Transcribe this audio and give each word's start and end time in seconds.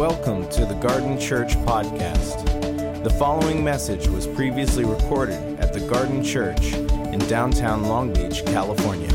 Welcome 0.00 0.48
to 0.52 0.64
the 0.64 0.76
Garden 0.76 1.20
Church 1.20 1.56
Podcast. 1.56 3.04
The 3.04 3.10
following 3.10 3.62
message 3.62 4.08
was 4.08 4.26
previously 4.26 4.82
recorded 4.82 5.60
at 5.60 5.74
the 5.74 5.80
Garden 5.80 6.24
Church 6.24 6.72
in 6.72 7.18
downtown 7.28 7.84
Long 7.84 8.10
Beach, 8.10 8.42
California. 8.46 9.10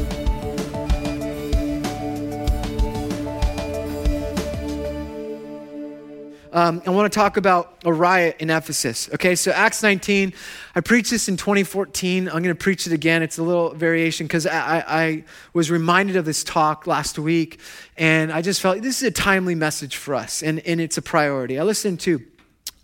Um, 6.56 6.82
I 6.88 6.90
want 6.92 7.12
to 7.12 7.20
talk 7.20 7.36
about 7.36 7.84
a 7.84 7.92
riot 7.92 8.38
in 8.40 8.50
Ephesus. 8.50 9.10
Okay, 9.14 9.36
so 9.36 9.52
Acts 9.52 9.84
19, 9.84 10.32
I 10.74 10.80
preached 10.80 11.12
this 11.12 11.28
in 11.28 11.36
2014. 11.36 12.28
I'm 12.30 12.32
going 12.32 12.44
to 12.44 12.56
preach 12.56 12.88
it 12.88 12.94
again. 12.94 13.22
It's 13.22 13.38
a 13.38 13.44
little 13.44 13.74
variation 13.74 14.26
because 14.26 14.48
I, 14.48 14.78
I, 14.78 14.84
I, 14.88 15.24
was 15.52 15.70
reminded 15.70 16.16
of 16.16 16.24
this 16.24 16.46
talk 16.46 16.88
last 16.88 17.20
week, 17.20 17.60
and 17.98 18.32
I 18.32 18.42
just 18.42 18.62
felt 18.62 18.82
this 18.82 19.02
is 19.02 19.10
a 19.10 19.12
timely 19.12 19.54
message 19.54 19.98
for 19.98 20.16
us, 20.16 20.42
and, 20.42 20.62
and 20.66 20.80
it's 20.80 20.98
a 20.98 21.02
priority. 21.02 21.60
I 21.60 21.64
listened 21.64 22.00
to 22.02 22.22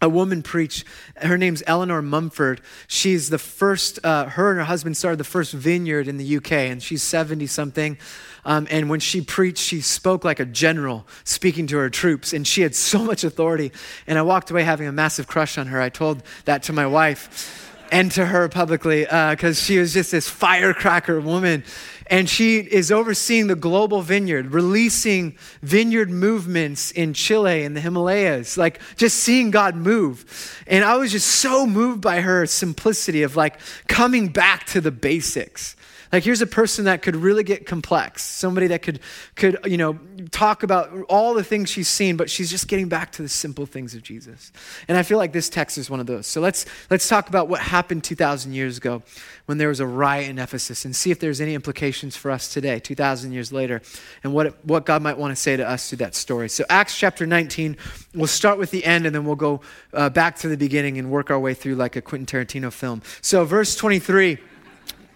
a 0.02 0.10
woman 0.10 0.42
preach. 0.42 0.84
Her 1.18 1.38
name's 1.38 1.62
Eleanor 1.68 2.02
Mumford. 2.02 2.62
She's 2.88 3.30
the 3.30 3.38
first, 3.38 4.00
uh, 4.04 4.26
her 4.26 4.52
and 4.52 4.60
her 4.60 4.66
husband 4.66 4.98
started 4.98 5.20
the 5.20 5.24
first 5.24 5.54
vineyard 5.54 6.08
in 6.08 6.18
the 6.18 6.38
UK, 6.38 6.52
and 6.52 6.82
she's 6.82 7.04
70 7.04 7.48
something. 7.48 7.98
Um, 8.44 8.68
and 8.72 8.90
when 8.90 9.00
she 9.00 9.22
preached, 9.22 9.64
she 9.64 9.82
spoke 9.82 10.24
like 10.24 10.40
a 10.40 10.46
general 10.46 11.06
speaking 11.24 11.68
to 11.68 11.78
her 11.78 11.90
troops, 11.90 12.34
and 12.34 12.48
she 12.48 12.62
had 12.62 12.76
so 12.76 13.04
much 13.04 13.24
authority. 13.24 13.72
And 14.08 14.18
I 14.18 14.24
walked 14.24 14.50
away 14.50 14.64
having 14.64 14.88
a 14.88 14.92
massive 14.92 15.28
crush 15.28 15.58
on 15.58 15.68
her. 15.68 15.80
I 15.80 15.90
told 15.90 16.24
that 16.46 16.64
to 16.64 16.74
my 16.74 16.88
wife 16.88 17.68
and 17.92 18.10
to 18.14 18.26
her 18.26 18.48
publicly 18.48 19.02
because 19.02 19.60
uh, 19.60 19.62
she 19.62 19.78
was 19.78 19.94
just 19.94 20.12
this 20.12 20.28
firecracker 20.28 21.20
woman. 21.20 21.64
And 22.12 22.30
she 22.30 22.58
is 22.58 22.92
overseeing 22.92 23.48
the 23.48 23.56
global 23.56 24.02
vineyard, 24.02 24.54
releasing 24.54 25.38
vineyard 25.62 26.10
movements 26.10 26.92
in 26.92 27.14
Chile 27.14 27.64
and 27.64 27.76
the 27.76 27.80
Himalayas, 27.80 28.58
like 28.58 28.82
just 28.98 29.18
seeing 29.20 29.50
God 29.50 29.76
move. 29.76 30.62
And 30.68 30.84
I 30.84 30.98
was 30.98 31.14
just 31.14 31.28
so 31.28 31.66
moved 31.66 32.02
by 32.02 32.20
her 32.20 32.46
simplicity 32.46 33.24
of 33.24 33.38
like 33.38 33.60
coming 33.88 34.28
back 34.28 34.66
to 34.68 34.82
the 34.82 34.92
basics. 34.92 35.78
Like 36.12 36.24
here's 36.24 36.42
a 36.42 36.48
person 36.48 36.86
that 36.86 37.02
could 37.02 37.16
really 37.16 37.44
get 37.44 37.66
complex, 37.66 38.24
somebody 38.24 38.68
that 38.68 38.82
could 38.82 39.00
could 39.36 39.58
you 39.66 39.78
know 39.78 39.98
talk 40.32 40.64
about 40.64 40.92
all 41.10 41.34
the 41.34 41.44
things 41.44 41.70
she's 41.70 41.88
seen, 41.88 42.18
but 42.18 42.30
she's 42.30 42.52
just 42.52 42.68
getting 42.68 42.90
back 42.90 43.12
to 43.14 43.22
the 43.22 43.30
simple 43.30 43.66
things 43.66 43.96
of 43.96 44.04
Jesus. 44.04 44.52
And 44.88 44.98
I 44.98 45.04
feel 45.04 45.18
like 45.18 45.32
this 45.32 45.50
text 45.50 45.78
is 45.78 45.90
one 45.90 46.00
of 46.00 46.08
those. 46.08 46.28
So 46.28 46.42
let's 46.42 46.66
let's 46.90 47.08
talk 47.08 47.30
about 47.30 47.48
what 47.48 47.62
happened 47.62 48.04
2000 48.04 48.54
years 48.54 48.78
ago 48.78 49.04
when 49.46 49.58
there 49.58 49.70
was 49.70 49.80
a 49.80 49.88
riot 49.88 50.30
in 50.30 50.38
Ephesus 50.38 50.86
and 50.86 50.96
see 50.96 51.12
if 51.12 51.20
there's 51.20 51.40
any 51.42 51.56
implications 51.56 52.16
for 52.16 52.30
us 52.30 52.52
today, 52.52 52.80
2000 52.80 53.32
years 53.32 53.52
later, 53.54 53.82
and 54.24 54.34
what 54.34 54.66
what 54.66 54.86
God 54.86 55.02
might 55.02 55.18
want 55.18 55.32
to 55.32 55.42
say 55.42 55.56
to 55.56 55.68
us 55.68 55.90
through 55.90 55.98
that 55.98 56.16
story. 56.16 56.50
So 56.50 56.66
Acts 56.70 56.98
chapter 56.98 57.26
19, 57.26 57.78
we'll 58.14 58.28
start 58.28 58.58
with 58.58 58.72
the 58.72 58.84
end 58.84 59.06
and 59.06 59.16
then 59.16 59.24
we'll 59.24 59.36
go 59.36 59.62
uh, 59.94 60.10
back 60.10 60.36
to 60.38 60.50
the 60.50 60.58
beginning 60.58 60.98
and 60.98 61.10
work 61.10 61.32
our 61.32 61.40
way 61.40 61.54
through 61.54 61.76
like 61.76 61.96
a 61.96 62.02
Quentin 62.02 62.26
Tarantino 62.26 62.72
film. 62.72 63.02
So 63.22 63.46
verse 63.46 63.76
23 63.76 64.40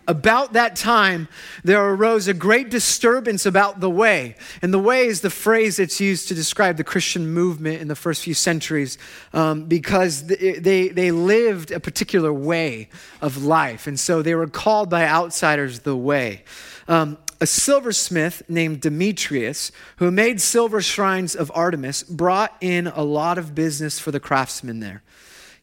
about 0.07 0.53
that 0.53 0.75
time, 0.75 1.27
there 1.63 1.83
arose 1.83 2.27
a 2.27 2.33
great 2.33 2.69
disturbance 2.69 3.45
about 3.45 3.79
the 3.79 3.89
way. 3.89 4.35
And 4.61 4.73
the 4.73 4.79
way 4.79 5.07
is 5.07 5.21
the 5.21 5.29
phrase 5.29 5.77
that's 5.77 5.99
used 5.99 6.27
to 6.27 6.35
describe 6.35 6.77
the 6.77 6.83
Christian 6.83 7.27
movement 7.27 7.81
in 7.81 7.87
the 7.87 7.95
first 7.95 8.23
few 8.23 8.33
centuries 8.33 8.97
um, 9.33 9.65
because 9.65 10.27
they, 10.27 10.89
they 10.89 11.11
lived 11.11 11.71
a 11.71 11.79
particular 11.79 12.31
way 12.31 12.89
of 13.21 13.43
life. 13.43 13.87
And 13.87 13.99
so 13.99 14.21
they 14.21 14.35
were 14.35 14.47
called 14.47 14.89
by 14.89 15.05
outsiders 15.05 15.79
the 15.79 15.95
way. 15.95 16.43
Um, 16.87 17.17
a 17.41 17.47
silversmith 17.47 18.43
named 18.47 18.81
Demetrius, 18.81 19.71
who 19.97 20.09
made 20.09 20.39
silver 20.39 20.81
shrines 20.81 21.35
of 21.35 21.51
Artemis, 21.53 22.03
brought 22.03 22.55
in 22.61 22.87
a 22.87 23.03
lot 23.03 23.37
of 23.37 23.53
business 23.53 23.99
for 23.99 24.11
the 24.11 24.19
craftsmen 24.19 24.79
there. 24.79 25.03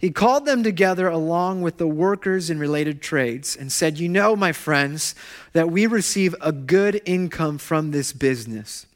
He 0.03 0.11
called 0.11 0.47
them 0.47 0.65
together 0.65 1.07
along 1.07 1.63
with 1.63 1.77
the 1.77 1.87
workers 1.87 2.51
in 2.51 2.59
related 2.59 3.01
trades 3.01 3.55
and 3.55 3.71
said, 3.71 4.01
You 4.01 4.09
know, 4.09 4.35
my 4.35 4.51
friends, 4.51 5.15
that 5.53 5.71
we 5.71 5.87
receive 5.87 6.35
a 6.41 6.51
good 6.51 7.01
income 7.05 7.57
from 7.57 7.93
this 7.93 8.13
business. 8.13 8.87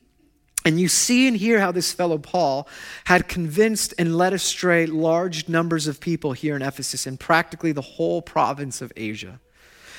And 0.64 0.80
you 0.80 0.88
see 0.88 1.28
and 1.28 1.36
hear 1.36 1.60
how 1.60 1.70
this 1.70 1.92
fellow 1.92 2.18
Paul 2.18 2.66
had 3.04 3.28
convinced 3.28 3.94
and 3.96 4.18
led 4.18 4.32
astray 4.32 4.84
large 4.86 5.48
numbers 5.48 5.86
of 5.86 6.00
people 6.00 6.32
here 6.32 6.56
in 6.56 6.62
Ephesus 6.62 7.06
and 7.06 7.20
practically 7.20 7.70
the 7.70 7.82
whole 7.82 8.20
province 8.20 8.82
of 8.82 8.92
Asia. 8.96 9.38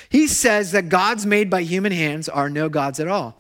He 0.10 0.28
says 0.28 0.74
that 0.74 0.90
gods 0.90 1.26
made 1.26 1.50
by 1.50 1.62
human 1.62 1.94
hands 1.94 2.28
are 2.28 2.50
no 2.50 2.68
gods 2.68 3.00
at 3.00 3.08
all. 3.08 3.40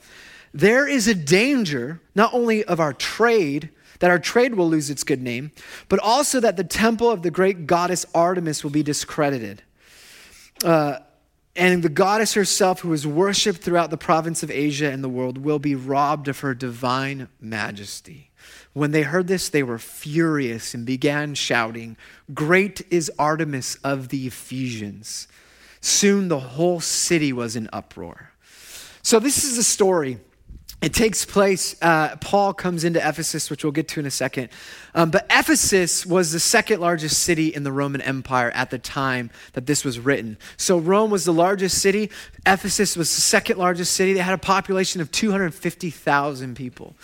There 0.54 0.88
is 0.88 1.06
a 1.10 1.14
danger, 1.14 2.00
not 2.16 2.34
only 2.34 2.64
of 2.64 2.80
our 2.80 2.94
trade, 2.94 3.72
that 4.00 4.12
our 4.12 4.20
trade 4.20 4.56
will 4.56 4.70
lose 4.70 4.90
its 4.90 5.04
good 5.04 5.22
name, 5.22 5.52
but 5.90 6.00
also 6.00 6.40
that 6.40 6.58
the 6.58 6.64
temple 6.64 7.10
of 7.10 7.24
the 7.24 7.32
great 7.32 7.68
goddess 7.68 8.06
Artemis 8.14 8.64
will 8.64 8.72
be 8.72 8.84
discredited. 8.84 9.64
Uh, 10.64 11.00
and 11.56 11.82
the 11.82 11.90
goddess 11.90 12.36
herself, 12.36 12.82
who 12.82 12.94
is 12.94 13.08
worshiped 13.08 13.62
throughout 13.62 13.90
the 13.90 13.98
province 13.98 14.44
of 14.44 14.52
Asia 14.52 14.92
and 14.92 15.04
the 15.04 15.10
world, 15.10 15.40
will 15.40 15.60
be 15.60 15.74
robbed 15.74 16.28
of 16.28 16.40
her 16.42 16.54
divine 16.54 17.30
majesty. 17.42 18.30
When 18.74 18.92
they 18.92 19.02
heard 19.02 19.28
this, 19.28 19.50
they 19.50 19.64
were 19.64 19.80
furious 19.80 20.76
and 20.76 20.86
began 20.86 21.34
shouting, 21.34 21.98
Great 22.32 22.86
is 22.92 23.12
Artemis 23.18 23.76
of 23.84 24.10
the 24.10 24.28
Ephesians. 24.28 25.28
Soon 25.82 26.28
the 26.28 26.40
whole 26.40 26.80
city 26.80 27.34
was 27.34 27.56
in 27.56 27.70
uproar. 27.74 28.34
So, 29.02 29.20
this 29.20 29.44
is 29.44 29.58
a 29.58 29.64
story 29.64 30.20
it 30.80 30.94
takes 30.94 31.26
place, 31.26 31.76
uh, 31.82 32.18
Paul 32.18 32.54
comes 32.54 32.84
into 32.84 33.00
Ephesus, 33.00 33.50
which 33.50 33.64
we'll 33.64 33.72
get 33.72 33.88
to 33.90 34.00
in 34.00 34.06
a 34.06 34.12
second. 34.12 34.50
Um, 34.94 35.10
but 35.10 35.26
Ephesus 35.32 36.06
was 36.06 36.32
the 36.32 36.40
second 36.40 36.82
largest 36.82 37.24
city 37.24 37.48
in 37.48 37.64
the 37.64 37.72
Roman 37.72 38.00
Empire 38.00 38.52
at 38.52 38.70
the 38.70 38.78
time 38.78 39.32
that 39.54 39.66
this 39.66 39.84
was 39.84 40.00
written. 40.00 40.38
So 40.56 40.78
Rome 40.78 41.10
was 41.10 41.26
the 41.26 41.34
largest 41.34 41.82
city, 41.82 42.12
Ephesus 42.46 42.96
was 42.96 43.14
the 43.14 43.22
second 43.22 43.58
largest 43.58 43.94
city. 43.94 44.14
They 44.14 44.20
had 44.20 44.36
a 44.36 44.38
population 44.38 45.02
of 45.02 45.12
250,000 45.12 46.56
people. 46.56 46.96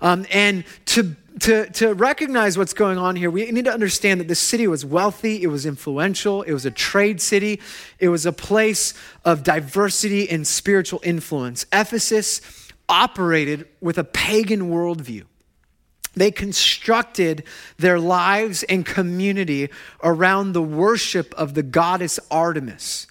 Um, 0.00 0.26
and 0.30 0.62
to, 0.86 1.16
to, 1.40 1.68
to 1.70 1.94
recognize 1.94 2.56
what's 2.56 2.74
going 2.74 2.98
on 2.98 3.16
here, 3.16 3.30
we 3.30 3.50
need 3.50 3.64
to 3.64 3.72
understand 3.72 4.20
that 4.20 4.28
this 4.28 4.38
city 4.38 4.68
was 4.68 4.84
wealthy, 4.84 5.42
it 5.42 5.48
was 5.48 5.66
influential, 5.66 6.42
it 6.42 6.52
was 6.52 6.64
a 6.64 6.70
trade 6.70 7.20
city, 7.20 7.60
it 7.98 8.08
was 8.08 8.24
a 8.24 8.32
place 8.32 8.94
of 9.24 9.42
diversity 9.42 10.30
and 10.30 10.46
spiritual 10.46 11.00
influence. 11.02 11.66
Ephesus 11.72 12.40
operated 12.88 13.66
with 13.80 13.98
a 13.98 14.04
pagan 14.04 14.70
worldview. 14.70 15.24
They 16.14 16.30
constructed 16.30 17.44
their 17.76 18.00
lives 18.00 18.62
and 18.64 18.86
community 18.86 19.68
around 20.02 20.52
the 20.52 20.62
worship 20.62 21.34
of 21.34 21.54
the 21.54 21.62
goddess 21.62 22.18
Artemis. 22.30 23.06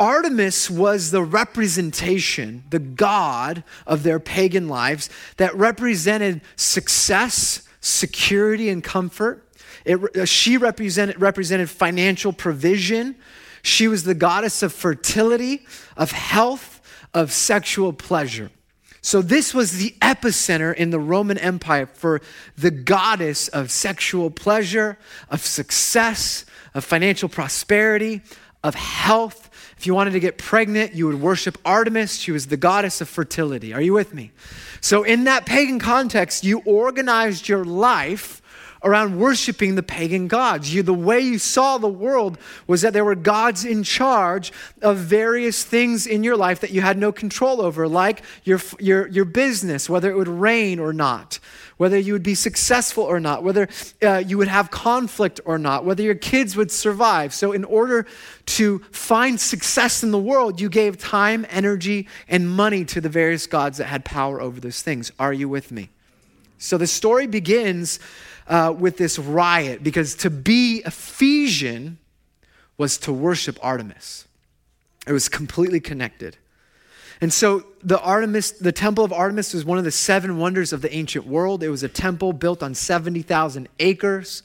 Artemis 0.00 0.70
was 0.70 1.10
the 1.10 1.22
representation, 1.22 2.64
the 2.70 2.78
god 2.78 3.62
of 3.86 4.02
their 4.02 4.18
pagan 4.18 4.68
lives 4.68 5.10
that 5.36 5.54
represented 5.54 6.40
success, 6.56 7.66
security, 7.80 8.68
and 8.68 8.82
comfort. 8.82 9.42
It, 9.84 10.16
uh, 10.16 10.24
she 10.24 10.56
represented, 10.56 11.20
represented 11.20 11.70
financial 11.70 12.32
provision. 12.32 13.16
She 13.62 13.88
was 13.88 14.04
the 14.04 14.14
goddess 14.14 14.62
of 14.62 14.72
fertility, 14.72 15.66
of 15.96 16.10
health, 16.10 16.80
of 17.14 17.32
sexual 17.32 17.92
pleasure. 17.92 18.50
So, 19.06 19.22
this 19.22 19.54
was 19.54 19.78
the 19.78 19.94
epicenter 20.02 20.74
in 20.74 20.90
the 20.90 20.98
Roman 20.98 21.38
Empire 21.38 21.86
for 21.86 22.20
the 22.58 22.72
goddess 22.72 23.46
of 23.46 23.70
sexual 23.70 24.32
pleasure, 24.32 24.98
of 25.30 25.42
success, 25.42 26.44
of 26.74 26.84
financial 26.84 27.28
prosperity, 27.28 28.22
of 28.64 28.74
health. 28.74 29.48
If 29.78 29.86
you 29.86 29.94
wanted 29.94 30.10
to 30.14 30.18
get 30.18 30.38
pregnant, 30.38 30.94
you 30.94 31.06
would 31.06 31.20
worship 31.20 31.56
Artemis. 31.64 32.16
She 32.16 32.32
was 32.32 32.48
the 32.48 32.56
goddess 32.56 33.00
of 33.00 33.08
fertility. 33.08 33.72
Are 33.72 33.80
you 33.80 33.92
with 33.92 34.12
me? 34.12 34.32
So, 34.80 35.04
in 35.04 35.22
that 35.22 35.46
pagan 35.46 35.78
context, 35.78 36.42
you 36.42 36.62
organized 36.64 37.48
your 37.48 37.64
life 37.64 38.42
around 38.86 39.18
worshiping 39.18 39.74
the 39.74 39.82
pagan 39.82 40.28
gods. 40.28 40.72
You, 40.72 40.82
the 40.84 40.94
way 40.94 41.18
you 41.18 41.38
saw 41.38 41.76
the 41.76 41.88
world 41.88 42.38
was 42.68 42.82
that 42.82 42.92
there 42.92 43.04
were 43.04 43.16
gods 43.16 43.64
in 43.64 43.82
charge 43.82 44.52
of 44.80 44.98
various 44.98 45.64
things 45.64 46.06
in 46.06 46.22
your 46.22 46.36
life 46.36 46.60
that 46.60 46.70
you 46.70 46.80
had 46.80 46.96
no 46.96 47.10
control 47.10 47.60
over, 47.60 47.88
like 47.88 48.22
your, 48.44 48.60
your, 48.78 49.08
your 49.08 49.24
business, 49.24 49.90
whether 49.90 50.08
it 50.08 50.16
would 50.16 50.28
rain 50.28 50.78
or 50.78 50.92
not, 50.92 51.40
whether 51.78 51.98
you 51.98 52.12
would 52.12 52.22
be 52.22 52.36
successful 52.36 53.02
or 53.02 53.18
not, 53.18 53.42
whether 53.42 53.68
uh, 54.02 54.22
you 54.24 54.38
would 54.38 54.46
have 54.46 54.70
conflict 54.70 55.40
or 55.44 55.58
not, 55.58 55.84
whether 55.84 56.04
your 56.04 56.14
kids 56.14 56.56
would 56.56 56.70
survive. 56.70 57.34
So, 57.34 57.50
in 57.50 57.64
order 57.64 58.06
to 58.46 58.78
find 58.92 59.40
success 59.40 60.04
in 60.04 60.12
the 60.12 60.18
world, 60.18 60.60
you 60.60 60.68
gave 60.68 60.96
time, 60.96 61.44
energy, 61.50 62.06
and 62.28 62.48
money 62.48 62.84
to 62.84 63.00
the 63.00 63.08
various 63.08 63.48
gods 63.48 63.78
that 63.78 63.86
had 63.86 64.04
power 64.04 64.40
over 64.40 64.60
those 64.60 64.80
things. 64.80 65.10
Are 65.18 65.32
you 65.32 65.48
with 65.48 65.72
me? 65.72 65.90
So, 66.58 66.78
the 66.78 66.86
story 66.86 67.26
begins 67.26 67.98
uh, 68.48 68.74
with 68.76 68.96
this 68.96 69.18
riot 69.18 69.82
because 69.82 70.14
to 70.16 70.30
be 70.30 70.82
Ephesian 70.84 71.98
was 72.78 72.98
to 72.98 73.12
worship 73.12 73.58
Artemis. 73.62 74.26
It 75.06 75.12
was 75.12 75.28
completely 75.28 75.80
connected. 75.80 76.36
And 77.20 77.32
so 77.32 77.64
the 77.82 77.98
Artemis, 78.00 78.52
the 78.52 78.72
temple 78.72 79.04
of 79.04 79.12
Artemis 79.12 79.54
was 79.54 79.64
one 79.64 79.78
of 79.78 79.84
the 79.84 79.90
seven 79.90 80.38
wonders 80.38 80.72
of 80.72 80.82
the 80.82 80.94
ancient 80.94 81.26
world. 81.26 81.62
It 81.62 81.70
was 81.70 81.82
a 81.82 81.88
temple 81.88 82.32
built 82.32 82.62
on 82.62 82.74
70,000 82.74 83.68
acres. 83.78 84.42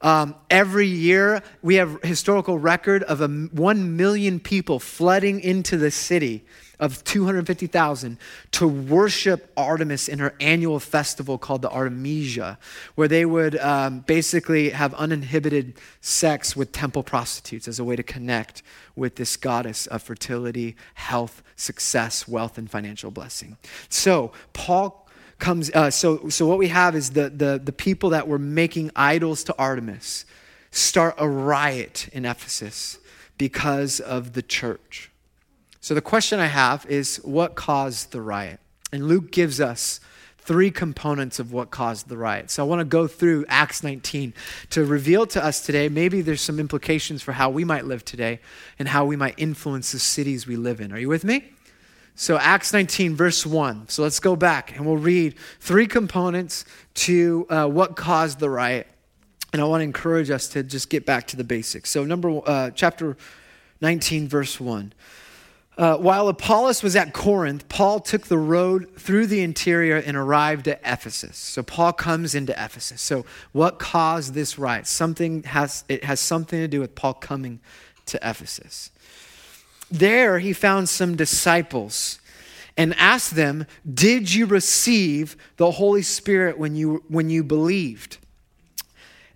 Um, 0.00 0.34
every 0.50 0.88
year, 0.88 1.42
we 1.62 1.76
have 1.76 2.02
historical 2.02 2.58
record 2.58 3.04
of 3.04 3.20
a, 3.20 3.28
1 3.28 3.96
million 3.96 4.40
people 4.40 4.80
flooding 4.80 5.40
into 5.40 5.76
the 5.76 5.92
city 5.92 6.44
of 6.78 7.04
250,000 7.04 8.18
to 8.52 8.68
worship 8.68 9.52
Artemis 9.56 10.08
in 10.08 10.18
her 10.18 10.34
annual 10.40 10.80
festival 10.80 11.38
called 11.38 11.62
the 11.62 11.70
Artemisia, 11.70 12.58
where 12.94 13.08
they 13.08 13.24
would 13.24 13.56
um, 13.58 14.00
basically 14.00 14.70
have 14.70 14.94
uninhibited 14.94 15.74
sex 16.00 16.56
with 16.56 16.72
temple 16.72 17.02
prostitutes 17.02 17.68
as 17.68 17.78
a 17.78 17.84
way 17.84 17.96
to 17.96 18.02
connect 18.02 18.62
with 18.96 19.16
this 19.16 19.36
goddess 19.36 19.86
of 19.86 20.02
fertility, 20.02 20.76
health, 20.94 21.42
success, 21.56 22.26
wealth, 22.26 22.58
and 22.58 22.70
financial 22.70 23.10
blessing. 23.10 23.56
So, 23.88 24.32
Paul 24.52 25.02
comes 25.38 25.70
uh, 25.72 25.90
so 25.90 26.28
so 26.28 26.46
what 26.46 26.56
we 26.56 26.68
have 26.68 26.94
is 26.94 27.10
the, 27.10 27.28
the 27.28 27.60
the 27.62 27.72
people 27.72 28.10
that 28.10 28.28
were 28.28 28.38
making 28.38 28.92
idols 28.94 29.42
to 29.42 29.54
artemis 29.58 30.24
start 30.70 31.16
a 31.18 31.28
riot 31.28 32.08
in 32.12 32.24
ephesus 32.24 32.98
because 33.38 33.98
of 33.98 34.34
the 34.34 34.42
church 34.42 35.10
so 35.82 35.94
the 35.94 36.00
question 36.00 36.38
I 36.38 36.46
have 36.46 36.86
is 36.86 37.16
what 37.24 37.56
caused 37.56 38.12
the 38.12 38.22
riot? 38.22 38.60
And 38.92 39.08
Luke 39.08 39.32
gives 39.32 39.60
us 39.60 39.98
three 40.38 40.70
components 40.70 41.40
of 41.40 41.52
what 41.52 41.72
caused 41.72 42.08
the 42.08 42.16
riot. 42.16 42.52
So 42.52 42.64
I 42.64 42.68
want 42.68 42.78
to 42.78 42.84
go 42.84 43.08
through 43.08 43.46
Acts 43.48 43.82
19 43.82 44.32
to 44.70 44.84
reveal 44.84 45.26
to 45.26 45.44
us 45.44 45.66
today 45.66 45.88
maybe 45.88 46.20
there's 46.20 46.40
some 46.40 46.60
implications 46.60 47.20
for 47.20 47.32
how 47.32 47.50
we 47.50 47.64
might 47.64 47.84
live 47.84 48.04
today 48.04 48.38
and 48.78 48.86
how 48.86 49.04
we 49.04 49.16
might 49.16 49.34
influence 49.36 49.90
the 49.90 49.98
cities 49.98 50.46
we 50.46 50.54
live 50.54 50.80
in. 50.80 50.92
Are 50.92 51.00
you 51.00 51.08
with 51.08 51.24
me? 51.24 51.50
So 52.14 52.38
Acts 52.38 52.72
19 52.72 53.16
verse 53.16 53.44
1. 53.44 53.88
So 53.88 54.04
let's 54.04 54.20
go 54.20 54.36
back 54.36 54.76
and 54.76 54.86
we'll 54.86 54.96
read 54.96 55.34
three 55.58 55.88
components 55.88 56.64
to 56.94 57.44
uh, 57.50 57.66
what 57.66 57.96
caused 57.96 58.38
the 58.38 58.50
riot. 58.50 58.86
And 59.52 59.60
I 59.60 59.64
want 59.64 59.80
to 59.80 59.84
encourage 59.84 60.30
us 60.30 60.46
to 60.50 60.62
just 60.62 60.90
get 60.90 61.04
back 61.04 61.26
to 61.28 61.36
the 61.36 61.44
basics. 61.44 61.90
So 61.90 62.04
number 62.04 62.40
uh, 62.46 62.70
chapter 62.70 63.16
19 63.80 64.28
verse 64.28 64.60
1. 64.60 64.92
Uh, 65.78 65.96
while 65.96 66.28
Apollos 66.28 66.82
was 66.82 66.94
at 66.96 67.14
Corinth, 67.14 67.66
Paul 67.68 68.00
took 68.00 68.26
the 68.26 68.36
road 68.36 68.94
through 68.98 69.26
the 69.26 69.40
interior 69.40 69.96
and 69.96 70.18
arrived 70.18 70.68
at 70.68 70.80
Ephesus. 70.84 71.38
So 71.38 71.62
Paul 71.62 71.94
comes 71.94 72.34
into 72.34 72.52
Ephesus. 72.52 73.00
So 73.00 73.24
what 73.52 73.78
caused 73.78 74.34
this 74.34 74.58
riot? 74.58 74.86
Something 74.86 75.44
has 75.44 75.84
it 75.88 76.04
has 76.04 76.20
something 76.20 76.60
to 76.60 76.68
do 76.68 76.80
with 76.80 76.94
Paul 76.94 77.14
coming 77.14 77.58
to 78.04 78.18
Ephesus. 78.18 78.90
There 79.90 80.40
he 80.40 80.52
found 80.52 80.90
some 80.90 81.16
disciples 81.16 82.18
and 82.76 82.94
asked 82.98 83.34
them, 83.34 83.66
"Did 83.90 84.34
you 84.34 84.44
receive 84.44 85.36
the 85.56 85.70
Holy 85.70 86.02
Spirit 86.02 86.58
when 86.58 86.76
you 86.76 87.02
when 87.08 87.30
you 87.30 87.42
believed?" 87.42 88.18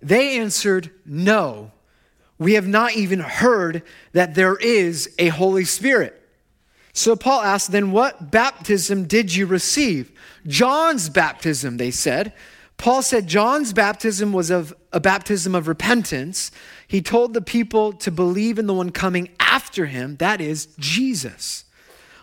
They 0.03 0.37
answered, 0.37 0.91
"No. 1.03 1.71
We 2.37 2.53
have 2.53 2.67
not 2.67 2.93
even 2.93 3.21
heard 3.21 3.81
that 4.11 4.35
there 4.35 4.55
is 4.57 5.09
a 5.17 5.29
Holy 5.29 5.65
Spirit." 5.65 6.16
So 6.97 7.15
Paul 7.15 7.41
asked, 7.41 7.71
Then 7.71 7.91
what 7.91 8.31
baptism 8.31 9.05
did 9.05 9.35
you 9.35 9.45
receive? 9.45 10.11
John's 10.47 11.09
baptism, 11.09 11.77
they 11.77 11.91
said. 11.91 12.33
Paul 12.77 13.03
said 13.03 13.27
John's 13.27 13.71
baptism 13.71 14.33
was 14.33 14.49
of 14.49 14.73
a 14.91 14.99
baptism 14.99 15.53
of 15.53 15.67
repentance. 15.67 16.49
He 16.87 17.03
told 17.03 17.35
the 17.35 17.41
people 17.41 17.93
to 17.93 18.09
believe 18.09 18.57
in 18.57 18.65
the 18.65 18.73
one 18.73 18.89
coming 18.89 19.29
after 19.39 19.85
him, 19.85 20.15
that 20.17 20.41
is 20.41 20.69
Jesus. 20.79 21.65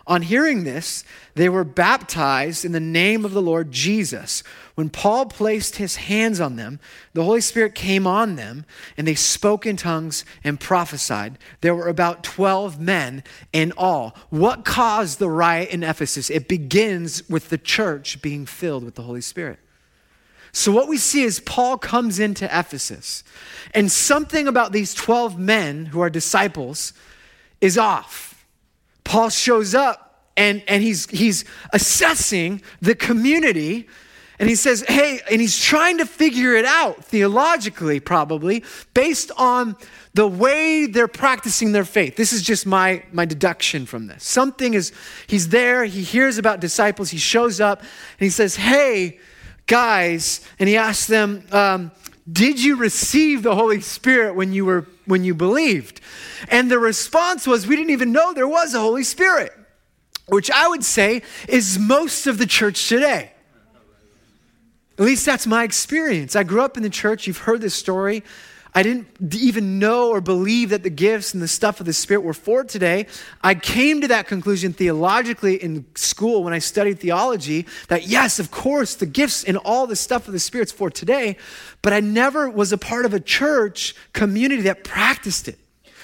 On 0.07 0.21
hearing 0.21 0.63
this, 0.65 1.03
they 1.33 1.49
were 1.49 1.63
baptized 1.63 2.63
in 2.63 2.73
the 2.73 2.79
name 2.79 3.25
of 3.25 3.31
the 3.33 3.41
Lord 3.41 3.71
Jesus. 3.71 4.43
When 4.75 4.89
Paul 4.89 5.25
placed 5.25 5.77
his 5.77 5.95
hands 5.95 6.39
on 6.39 6.57
them, 6.57 6.79
the 7.13 7.23
Holy 7.23 7.41
Spirit 7.41 7.73
came 7.73 8.05
on 8.05 8.35
them, 8.35 8.65
and 8.97 9.07
they 9.07 9.15
spoke 9.15 9.65
in 9.65 9.77
tongues 9.77 10.23
and 10.43 10.59
prophesied. 10.59 11.39
There 11.61 11.73
were 11.73 11.87
about 11.87 12.23
12 12.23 12.79
men 12.79 13.23
in 13.51 13.73
all. 13.77 14.15
What 14.29 14.63
caused 14.63 15.17
the 15.17 15.29
riot 15.29 15.69
in 15.69 15.81
Ephesus? 15.81 16.29
It 16.29 16.47
begins 16.47 17.27
with 17.27 17.49
the 17.49 17.57
church 17.57 18.21
being 18.21 18.45
filled 18.45 18.83
with 18.83 18.95
the 18.95 19.03
Holy 19.03 19.21
Spirit. 19.21 19.59
So, 20.51 20.71
what 20.71 20.87
we 20.87 20.97
see 20.97 21.23
is 21.23 21.39
Paul 21.41 21.77
comes 21.77 22.19
into 22.19 22.45
Ephesus, 22.45 23.23
and 23.73 23.91
something 23.91 24.47
about 24.47 24.71
these 24.71 24.93
12 24.93 25.37
men 25.37 25.87
who 25.87 25.99
are 25.99 26.09
disciples 26.09 26.93
is 27.59 27.77
off 27.77 28.34
Paul 29.05 29.29
shows 29.29 29.73
up 29.73 30.29
and, 30.35 30.61
and 30.67 30.83
he's, 30.83 31.09
he's 31.09 31.45
assessing 31.71 32.61
the 32.81 32.95
community 32.95 33.87
and 34.37 34.49
he 34.49 34.55
says, 34.55 34.83
hey, 34.85 35.21
and 35.31 35.39
he's 35.39 35.57
trying 35.57 35.99
to 35.99 36.05
figure 36.05 36.55
it 36.55 36.65
out 36.65 37.05
theologically, 37.05 38.01
probably, 38.01 38.65
based 38.93 39.31
on 39.37 39.77
the 40.13 40.27
way 40.27 40.87
they're 40.87 41.07
practicing 41.07 41.71
their 41.71 41.85
faith. 41.85 42.17
This 42.17 42.33
is 42.33 42.41
just 42.41 42.65
my, 42.65 43.03
my 43.13 43.23
deduction 43.23 43.85
from 43.85 44.07
this. 44.07 44.25
Something 44.25 44.73
is, 44.73 44.91
he's 45.27 45.49
there, 45.49 45.85
he 45.85 46.03
hears 46.03 46.37
about 46.37 46.59
disciples, 46.59 47.11
he 47.11 47.17
shows 47.17 47.61
up, 47.61 47.79
and 47.79 47.89
he 48.19 48.29
says, 48.29 48.57
hey, 48.57 49.19
guys, 49.67 50.45
and 50.59 50.67
he 50.67 50.75
asks 50.75 51.07
them, 51.07 51.45
um, 51.53 51.91
did 52.29 52.61
you 52.61 52.75
receive 52.75 53.41
the 53.41 53.55
Holy 53.55 53.79
Spirit 53.79 54.35
when 54.35 54.51
you 54.51 54.65
were 54.65 54.85
when 55.05 55.23
you 55.23 55.33
believed? 55.33 56.01
And 56.49 56.69
the 56.69 56.79
response 56.79 57.47
was, 57.47 57.67
We 57.67 57.75
didn't 57.75 57.91
even 57.91 58.11
know 58.11 58.33
there 58.33 58.47
was 58.47 58.73
a 58.73 58.79
Holy 58.79 59.03
Spirit, 59.03 59.51
which 60.27 60.51
I 60.51 60.67
would 60.67 60.83
say 60.83 61.21
is 61.47 61.79
most 61.79 62.27
of 62.27 62.37
the 62.37 62.45
church 62.45 62.87
today. 62.87 63.31
At 64.97 65.03
least 65.03 65.25
that's 65.25 65.45
my 65.45 65.63
experience. 65.63 66.35
I 66.35 66.43
grew 66.43 66.61
up 66.61 66.77
in 66.77 66.83
the 66.83 66.89
church. 66.89 67.27
You've 67.27 67.39
heard 67.39 67.61
this 67.61 67.75
story. 67.75 68.23
I 68.77 68.83
didn't 68.83 69.07
even 69.33 69.79
know 69.79 70.09
or 70.09 70.19
believe 70.19 70.71
that 70.71 70.83
the 70.83 70.89
gifts 70.89 71.33
and 71.33 71.41
the 71.41 71.47
stuff 71.47 71.79
of 71.79 71.85
the 71.85 71.93
Spirit 71.93 72.25
were 72.25 72.33
for 72.33 72.65
today. 72.65 73.07
I 73.41 73.55
came 73.55 74.01
to 74.01 74.09
that 74.09 74.27
conclusion 74.27 74.73
theologically 74.73 75.55
in 75.55 75.85
school 75.95 76.43
when 76.43 76.51
I 76.51 76.59
studied 76.59 76.99
theology 76.99 77.67
that 77.87 78.05
yes, 78.05 78.37
of 78.37 78.51
course, 78.51 78.95
the 78.95 79.05
gifts 79.05 79.45
and 79.45 79.55
all 79.55 79.87
the 79.87 79.95
stuff 79.95 80.27
of 80.27 80.33
the 80.33 80.39
Spirit's 80.39 80.73
for 80.73 80.89
today, 80.89 81.37
but 81.81 81.93
I 81.93 82.01
never 82.01 82.49
was 82.49 82.73
a 82.73 82.77
part 82.77 83.05
of 83.05 83.13
a 83.13 83.19
church 83.21 83.95
community 84.11 84.63
that 84.63 84.83
practiced 84.83 85.47
it. 85.47 85.57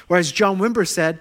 Or 0.07 0.15
as 0.15 0.31
John 0.31 0.57
Wimber 0.57 0.87
said, 0.87 1.19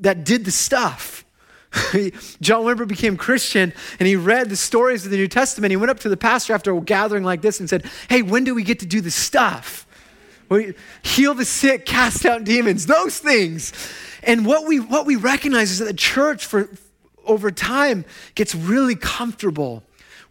that 0.00 0.22
did 0.24 0.44
the 0.44 0.50
stuff. 0.50 1.24
John 2.42 2.64
Wimber 2.64 2.86
became 2.86 3.16
Christian 3.16 3.72
and 3.98 4.06
he 4.06 4.16
read 4.16 4.50
the 4.50 4.56
stories 4.56 5.06
of 5.06 5.10
the 5.10 5.16
New 5.16 5.28
Testament. 5.28 5.70
He 5.70 5.76
went 5.78 5.90
up 5.90 6.00
to 6.00 6.10
the 6.10 6.16
pastor 6.18 6.52
after 6.52 6.76
a 6.76 6.80
gathering 6.82 7.24
like 7.24 7.40
this 7.40 7.58
and 7.58 7.70
said, 7.70 7.86
Hey, 8.10 8.20
when 8.20 8.44
do 8.44 8.54
we 8.54 8.64
get 8.64 8.80
to 8.80 8.86
do 8.86 9.00
the 9.00 9.10
stuff? 9.10 9.86
Heal 11.02 11.34
the 11.34 11.44
sick, 11.44 11.86
cast 11.86 12.26
out 12.26 12.44
demons, 12.44 12.86
those 12.86 13.18
things. 13.18 13.72
And 14.22 14.44
what 14.44 14.66
we, 14.66 14.80
what 14.80 15.06
we 15.06 15.16
recognize 15.16 15.70
is 15.70 15.78
that 15.78 15.86
the 15.86 15.94
church, 15.94 16.44
for, 16.44 16.68
over 17.24 17.50
time, 17.50 18.04
gets 18.34 18.54
really 18.54 18.96
comfortable 18.96 19.82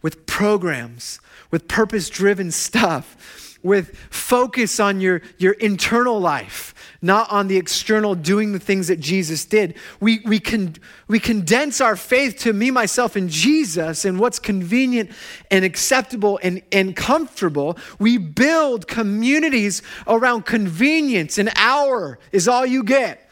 with 0.02 0.26
programs, 0.26 1.20
with 1.50 1.68
purpose 1.68 2.08
driven 2.08 2.50
stuff, 2.50 3.58
with 3.62 3.96
focus 4.10 4.80
on 4.80 5.00
your, 5.00 5.22
your 5.38 5.52
internal 5.54 6.18
life 6.20 6.74
not 7.02 7.30
on 7.30 7.48
the 7.48 7.56
external 7.56 8.14
doing 8.14 8.52
the 8.52 8.58
things 8.58 8.88
that 8.88 9.00
Jesus 9.00 9.44
did. 9.44 9.74
We, 10.00 10.20
we, 10.24 10.38
can, 10.38 10.76
we 11.08 11.18
condense 11.18 11.80
our 11.80 11.96
faith 11.96 12.38
to 12.40 12.52
me, 12.52 12.70
myself, 12.70 13.16
and 13.16 13.30
Jesus 13.30 14.04
and 14.04 14.18
what's 14.18 14.38
convenient 14.38 15.10
and 15.50 15.64
acceptable 15.64 16.38
and, 16.42 16.62
and 16.70 16.94
comfortable. 16.94 17.78
We 17.98 18.18
build 18.18 18.86
communities 18.86 19.82
around 20.06 20.44
convenience. 20.44 21.38
An 21.38 21.50
hour 21.56 22.18
is 22.32 22.48
all 22.48 22.66
you 22.66 22.84
get. 22.84 23.28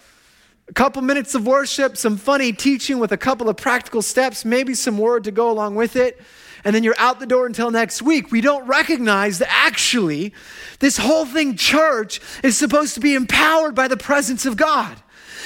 A 0.68 0.74
couple 0.74 1.00
minutes 1.02 1.34
of 1.34 1.46
worship, 1.46 1.96
some 1.96 2.16
funny 2.16 2.52
teaching 2.52 2.98
with 2.98 3.12
a 3.12 3.16
couple 3.16 3.48
of 3.48 3.56
practical 3.56 4.02
steps, 4.02 4.44
maybe 4.44 4.74
some 4.74 4.98
word 4.98 5.24
to 5.24 5.30
go 5.30 5.50
along 5.50 5.74
with 5.74 5.96
it 5.96 6.20
and 6.64 6.74
then 6.74 6.84
you're 6.84 6.98
out 6.98 7.20
the 7.20 7.26
door 7.26 7.46
until 7.46 7.70
next 7.70 8.02
week. 8.02 8.30
We 8.30 8.40
don't 8.40 8.66
recognize 8.66 9.38
that 9.38 9.50
actually 9.50 10.32
this 10.80 10.98
whole 10.98 11.26
thing, 11.26 11.56
church, 11.56 12.20
is 12.42 12.56
supposed 12.56 12.94
to 12.94 13.00
be 13.00 13.14
empowered 13.14 13.74
by 13.74 13.88
the 13.88 13.96
presence 13.96 14.46
of 14.46 14.56
God. 14.56 14.96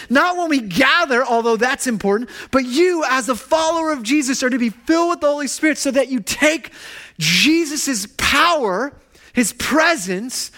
Not 0.08 0.36
when 0.36 0.48
we 0.48 0.60
gather, 0.60 1.24
although 1.24 1.56
that's 1.56 1.86
important, 1.86 2.30
but 2.50 2.64
you, 2.64 3.04
as 3.08 3.28
a 3.28 3.34
follower 3.34 3.92
of 3.92 4.02
Jesus, 4.02 4.42
are 4.42 4.50
to 4.50 4.58
be 4.58 4.70
filled 4.70 5.10
with 5.10 5.20
the 5.20 5.28
Holy 5.28 5.46
Spirit 5.46 5.78
so 5.78 5.90
that 5.90 6.08
you 6.08 6.20
take 6.20 6.72
Jesus' 7.18 8.06
power, 8.16 8.92
his 9.32 9.52
presence, 9.52 10.50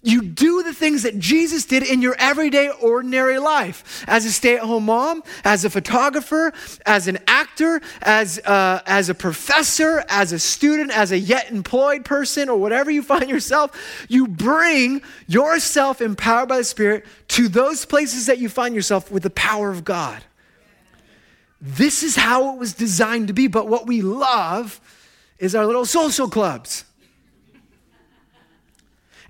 you 0.00 0.22
do 0.22 0.62
the 0.62 0.72
things 0.72 1.02
that 1.02 1.18
Jesus 1.18 1.64
did 1.64 1.82
in 1.82 2.00
your 2.00 2.14
everyday, 2.18 2.68
ordinary 2.68 3.38
life. 3.38 4.04
As 4.06 4.24
a 4.24 4.30
stay 4.30 4.56
at 4.56 4.62
home 4.62 4.84
mom, 4.84 5.24
as 5.44 5.64
a 5.64 5.70
photographer, 5.70 6.52
as 6.86 7.08
an 7.08 7.18
actor, 7.26 7.80
as, 8.00 8.38
uh, 8.38 8.80
as 8.86 9.08
a 9.08 9.14
professor, 9.14 10.04
as 10.08 10.32
a 10.32 10.38
student, 10.38 10.96
as 10.96 11.10
a 11.10 11.18
yet 11.18 11.50
employed 11.50 12.04
person, 12.04 12.48
or 12.48 12.58
whatever 12.58 12.92
you 12.92 13.02
find 13.02 13.28
yourself, 13.28 14.06
you 14.08 14.28
bring 14.28 15.02
yourself 15.26 16.00
empowered 16.00 16.48
by 16.48 16.58
the 16.58 16.64
Spirit 16.64 17.04
to 17.28 17.48
those 17.48 17.84
places 17.84 18.26
that 18.26 18.38
you 18.38 18.48
find 18.48 18.76
yourself 18.76 19.10
with 19.10 19.24
the 19.24 19.30
power 19.30 19.68
of 19.68 19.84
God. 19.84 20.22
this 21.60 22.04
is 22.04 22.14
how 22.14 22.54
it 22.54 22.58
was 22.58 22.72
designed 22.72 23.26
to 23.26 23.34
be. 23.34 23.48
But 23.48 23.66
what 23.66 23.84
we 23.84 24.00
love 24.00 24.80
is 25.40 25.56
our 25.56 25.66
little 25.66 25.84
social 25.84 26.28
clubs. 26.28 26.84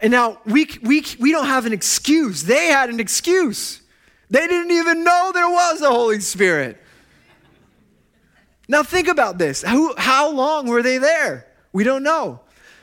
And 0.00 0.12
now 0.12 0.38
we, 0.44 0.68
we, 0.82 1.04
we 1.18 1.32
don't 1.32 1.46
have 1.46 1.66
an 1.66 1.72
excuse. 1.72 2.44
They 2.44 2.66
had 2.66 2.88
an 2.88 3.00
excuse. 3.00 3.82
They 4.30 4.46
didn't 4.46 4.70
even 4.70 5.02
know 5.04 5.32
there 5.34 5.48
was 5.48 5.80
a 5.80 5.90
Holy 5.90 6.20
Spirit. 6.20 6.80
Now 8.68 8.82
think 8.82 9.08
about 9.08 9.38
this. 9.38 9.62
How, 9.62 9.94
how 9.96 10.30
long 10.30 10.66
were 10.68 10.82
they 10.82 10.98
there? 10.98 11.46
We 11.72 11.84
don't 11.84 12.02
know. 12.02 12.40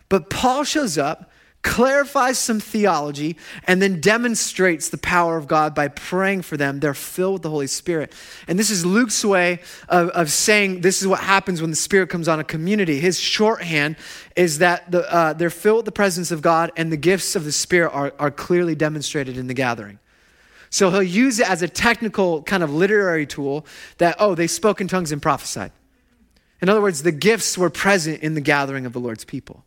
But 0.10 0.30
Paul 0.30 0.64
shows 0.64 0.98
up 0.98 1.32
clarifies 1.66 2.38
some 2.38 2.60
theology, 2.60 3.36
and 3.66 3.82
then 3.82 4.00
demonstrates 4.00 4.90
the 4.90 5.00
power 5.00 5.36
of 5.36 5.48
God 5.48 5.74
by 5.74 5.88
praying 5.88 6.44
for 6.44 6.58
them. 6.58 6.80
They're 6.80 6.94
filled 6.94 7.34
with 7.34 7.42
the 7.42 7.50
Holy 7.50 7.66
Spirit. 7.68 8.14
And 8.48 8.60
this 8.60 8.70
is 8.70 8.86
Luke's 8.86 9.26
way 9.26 9.60
of, 9.90 10.10
of 10.10 10.32
saying 10.32 10.82
this 10.82 11.02
is 11.02 11.08
what 11.08 11.22
happens 11.22 11.62
when 11.62 11.72
the 11.72 11.76
Spirit 11.76 12.10
comes 12.10 12.28
on 12.28 12.40
a 12.40 12.44
community. 12.44 13.00
His 13.00 13.20
shorthand 13.20 13.96
is 14.36 14.60
that 14.60 14.92
the, 14.92 15.12
uh, 15.12 15.34
they're 15.34 15.50
filled 15.50 15.78
with 15.78 15.86
the 15.86 15.92
presence 15.92 16.30
of 16.30 16.44
God, 16.44 16.72
and 16.78 16.92
the 16.92 16.98
gifts 16.98 17.36
of 17.36 17.44
the 17.44 17.52
Spirit 17.52 17.90
are, 17.90 18.14
are 18.20 18.32
clearly 18.32 18.76
demonstrated 18.76 19.36
in 19.36 19.48
the 19.48 19.56
gathering. 19.56 19.98
So 20.70 20.92
he'll 20.92 21.02
use 21.02 21.40
it 21.40 21.50
as 21.50 21.64
a 21.64 21.68
technical 21.68 22.44
kind 22.44 22.62
of 22.62 22.72
literary 22.72 23.26
tool 23.26 23.66
that, 23.98 24.18
oh, 24.20 24.36
they 24.36 24.48
spoke 24.48 24.82
in 24.82 24.88
tongues 24.88 25.12
and 25.12 25.20
prophesied. 25.20 25.72
In 26.62 26.70
other 26.70 26.82
words, 26.82 27.02
the 27.02 27.12
gifts 27.12 27.58
were 27.58 27.72
present 27.72 28.22
in 28.22 28.36
the 28.36 28.42
gathering 28.42 28.86
of 28.86 28.94
the 28.94 29.00
Lord's 29.00 29.26
people. 29.26 29.66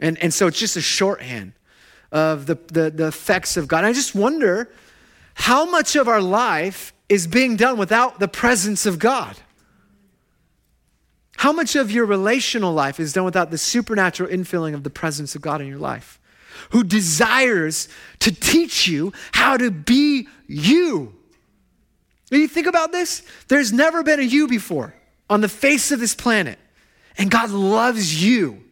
And, 0.00 0.18
and 0.18 0.32
so 0.32 0.46
it's 0.46 0.58
just 0.58 0.76
a 0.76 0.80
shorthand 0.80 1.52
of 2.10 2.46
the, 2.46 2.58
the, 2.72 2.90
the 2.90 3.06
effects 3.08 3.56
of 3.56 3.68
God. 3.68 3.78
And 3.78 3.86
I 3.86 3.92
just 3.92 4.14
wonder 4.14 4.70
how 5.34 5.64
much 5.70 5.96
of 5.96 6.08
our 6.08 6.20
life 6.20 6.92
is 7.10 7.26
being 7.26 7.56
done 7.56 7.76
without 7.76 8.20
the 8.20 8.28
presence 8.28 8.86
of 8.86 8.98
God? 8.98 9.36
How 11.36 11.52
much 11.52 11.74
of 11.74 11.90
your 11.90 12.06
relational 12.06 12.72
life 12.72 13.00
is 13.00 13.12
done 13.12 13.24
without 13.24 13.50
the 13.50 13.58
supernatural 13.58 14.30
infilling 14.30 14.74
of 14.74 14.84
the 14.84 14.90
presence 14.90 15.34
of 15.34 15.42
God 15.42 15.60
in 15.60 15.66
your 15.66 15.78
life? 15.78 16.20
Who 16.70 16.84
desires 16.84 17.88
to 18.20 18.32
teach 18.32 18.86
you 18.86 19.12
how 19.32 19.56
to 19.56 19.70
be 19.70 20.28
you? 20.46 21.14
When 22.28 22.40
you 22.40 22.48
think 22.48 22.68
about 22.68 22.92
this, 22.92 23.22
there's 23.48 23.72
never 23.72 24.04
been 24.04 24.20
a 24.20 24.24
you 24.24 24.46
before 24.46 24.94
on 25.28 25.40
the 25.40 25.48
face 25.48 25.90
of 25.90 25.98
this 25.98 26.14
planet. 26.14 26.58
And 27.18 27.28
God 27.30 27.50
loves 27.50 28.22
you. 28.24 28.62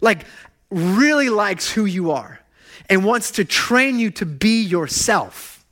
Like, 0.00 0.26
really 0.70 1.28
likes 1.28 1.70
who 1.70 1.84
you 1.84 2.10
are 2.10 2.40
and 2.88 3.04
wants 3.04 3.30
to 3.32 3.44
train 3.44 3.98
you 3.98 4.10
to 4.12 4.26
be 4.26 4.62
yourself. 4.62 5.64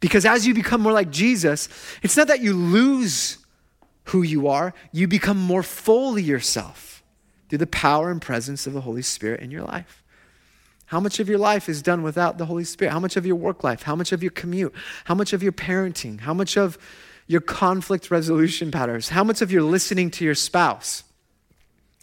Because 0.00 0.24
as 0.24 0.46
you 0.46 0.54
become 0.54 0.80
more 0.80 0.92
like 0.92 1.10
Jesus, 1.10 1.68
it's 2.02 2.16
not 2.16 2.28
that 2.28 2.40
you 2.40 2.54
lose 2.54 3.38
who 4.04 4.22
you 4.22 4.48
are, 4.48 4.74
you 4.92 5.06
become 5.06 5.38
more 5.38 5.62
fully 5.62 6.22
yourself 6.22 7.02
through 7.48 7.58
the 7.58 7.66
power 7.66 8.10
and 8.10 8.22
presence 8.22 8.66
of 8.66 8.72
the 8.72 8.80
Holy 8.80 9.02
Spirit 9.02 9.40
in 9.40 9.50
your 9.50 9.62
life. 9.62 10.02
How 10.86 10.98
much 10.98 11.20
of 11.20 11.28
your 11.28 11.38
life 11.38 11.68
is 11.68 11.82
done 11.82 12.02
without 12.02 12.38
the 12.38 12.46
Holy 12.46 12.64
Spirit? 12.64 12.92
How 12.92 12.98
much 12.98 13.16
of 13.16 13.24
your 13.24 13.36
work 13.36 13.62
life? 13.62 13.82
How 13.82 13.94
much 13.94 14.10
of 14.10 14.22
your 14.22 14.32
commute? 14.32 14.74
How 15.04 15.14
much 15.14 15.32
of 15.32 15.42
your 15.42 15.52
parenting? 15.52 16.20
How 16.20 16.34
much 16.34 16.56
of 16.56 16.78
your 17.28 17.40
conflict 17.40 18.10
resolution 18.10 18.72
patterns? 18.72 19.10
How 19.10 19.22
much 19.22 19.40
of 19.40 19.52
your 19.52 19.62
listening 19.62 20.10
to 20.12 20.24
your 20.24 20.34
spouse? 20.34 21.04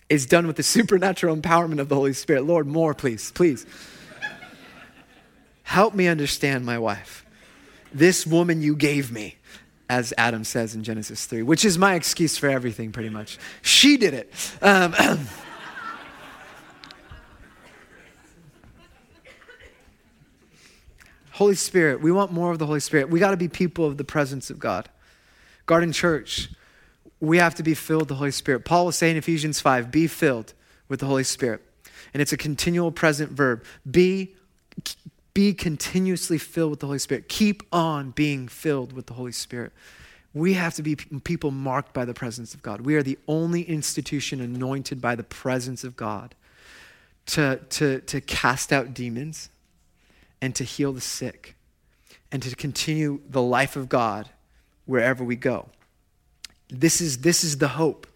Is 0.09 0.25
done 0.25 0.47
with 0.47 0.55
the 0.55 0.63
supernatural 0.63 1.35
empowerment 1.35 1.79
of 1.79 1.89
the 1.89 1.95
Holy 1.95 2.13
Spirit. 2.13 2.45
Lord, 2.45 2.65
more, 2.67 2.93
please, 2.93 3.31
please. 3.31 3.65
Help 5.63 5.93
me 5.93 6.07
understand 6.07 6.65
my 6.65 6.79
wife. 6.79 7.25
This 7.93 8.25
woman 8.25 8.61
you 8.61 8.75
gave 8.75 9.11
me, 9.11 9.35
as 9.89 10.13
Adam 10.17 10.45
says 10.45 10.75
in 10.75 10.83
Genesis 10.83 11.25
3, 11.25 11.43
which 11.43 11.65
is 11.65 11.77
my 11.77 11.95
excuse 11.95 12.37
for 12.37 12.47
everything, 12.49 12.93
pretty 12.93 13.09
much. 13.09 13.37
She 13.61 13.97
did 13.97 14.13
it. 14.13 14.33
Um, 14.61 14.93
Holy 21.31 21.55
Spirit, 21.55 22.01
we 22.01 22.11
want 22.11 22.31
more 22.31 22.51
of 22.51 22.59
the 22.59 22.65
Holy 22.65 22.79
Spirit. 22.79 23.09
We 23.09 23.19
got 23.19 23.31
to 23.31 23.37
be 23.37 23.47
people 23.47 23.85
of 23.85 23.97
the 23.97 24.03
presence 24.03 24.49
of 24.49 24.59
God. 24.59 24.89
Garden 25.65 25.91
Church, 25.91 26.49
we 27.19 27.38
have 27.38 27.55
to 27.55 27.63
be 27.63 27.74
filled 27.74 28.03
with 28.03 28.09
the 28.09 28.15
Holy 28.15 28.31
Spirit. 28.31 28.65
Paul 28.65 28.86
was 28.86 28.95
saying 28.95 29.12
in 29.12 29.17
Ephesians 29.17 29.59
5 29.59 29.91
be 29.91 30.07
filled 30.07 30.53
with 30.88 31.00
the 31.00 31.05
Holy 31.05 31.24
Spirit. 31.24 31.62
And 32.13 32.21
it's 32.21 32.31
a 32.31 32.38
continual 32.38 32.91
present 32.91 33.31
verb. 33.31 33.63
Be, 33.89 34.36
be 35.33 35.53
continuously 35.53 36.38
filled 36.38 36.71
with 36.71 36.79
the 36.79 36.86
Holy 36.86 37.00
Spirit. 37.00 37.27
Keep 37.27 37.63
on 37.71 38.12
being 38.12 38.47
filled 38.47 38.93
with 38.93 39.07
the 39.07 39.13
Holy 39.13 39.31
Spirit. 39.31 39.71
We 40.33 40.53
have 40.53 40.75
to 40.75 40.83
be 40.83 40.95
people 40.95 41.51
marked 41.51 41.93
by 41.93 42.05
the 42.05 42.13
presence 42.13 42.53
of 42.53 42.62
God. 42.62 42.81
We 42.81 42.95
are 42.95 43.03
the 43.03 43.17
only 43.27 43.63
institution 43.63 44.39
anointed 44.39 45.01
by 45.01 45.15
the 45.15 45.24
presence 45.24 45.83
of 45.83 45.95
God 45.95 46.36
to, 47.27 47.59
to, 47.69 48.01
to 48.01 48.21
cast 48.21 48.71
out 48.71 48.93
demons 48.93 49.50
and 50.41 50.53
to 50.55 50.63
heal 50.63 50.93
the 50.93 51.01
sick 51.01 51.55
and 52.31 52.43
to 52.43 52.55
continue 52.55 53.21
the 53.27 53.41
life 53.41 53.75
of 53.75 53.89
God 53.89 54.29
wherever 54.86 55.24
we 55.24 55.36
go. 55.36 55.69
This 56.69 57.01
is, 57.01 57.19
this 57.19 57.43
is 57.43 57.57
the 57.57 57.69
hope. 57.69 58.07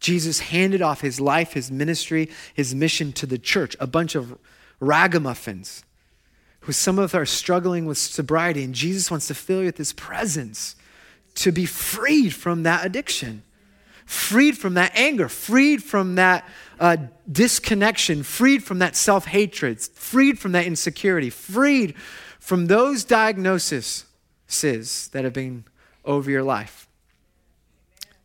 Jesus 0.00 0.40
handed 0.40 0.82
off 0.82 1.00
his 1.00 1.20
life, 1.20 1.52
his 1.52 1.70
ministry, 1.70 2.28
his 2.54 2.74
mission 2.74 3.12
to 3.12 3.26
the 3.26 3.38
church, 3.38 3.76
a 3.78 3.86
bunch 3.86 4.14
of 4.14 4.36
ragamuffins 4.80 5.84
who 6.62 6.72
some 6.72 6.98
of 6.98 7.06
us 7.06 7.14
are 7.14 7.26
struggling 7.26 7.86
with 7.86 7.98
sobriety, 7.98 8.62
and 8.62 8.74
Jesus 8.74 9.10
wants 9.10 9.28
to 9.28 9.34
fill 9.34 9.60
you 9.60 9.66
with 9.66 9.78
his 9.78 9.92
presence 9.92 10.76
to 11.36 11.50
be 11.50 11.66
freed 11.66 12.34
from 12.34 12.64
that 12.64 12.84
addiction, 12.84 13.42
freed 14.04 14.58
from 14.58 14.74
that 14.74 14.92
anger, 14.94 15.28
freed 15.28 15.82
from 15.82 16.16
that 16.16 16.48
uh, 16.78 16.96
disconnection, 17.30 18.22
freed 18.22 18.62
from 18.62 18.80
that 18.80 18.94
self 18.94 19.26
hatred, 19.26 19.80
freed 19.80 20.38
from 20.38 20.52
that 20.52 20.66
insecurity, 20.66 21.30
freed 21.30 21.94
from 22.38 22.66
those 22.66 23.04
diagnoses 23.04 24.04
that 25.12 25.20
have 25.24 25.32
been 25.32 25.64
over 26.04 26.30
your 26.30 26.42
life 26.42 26.86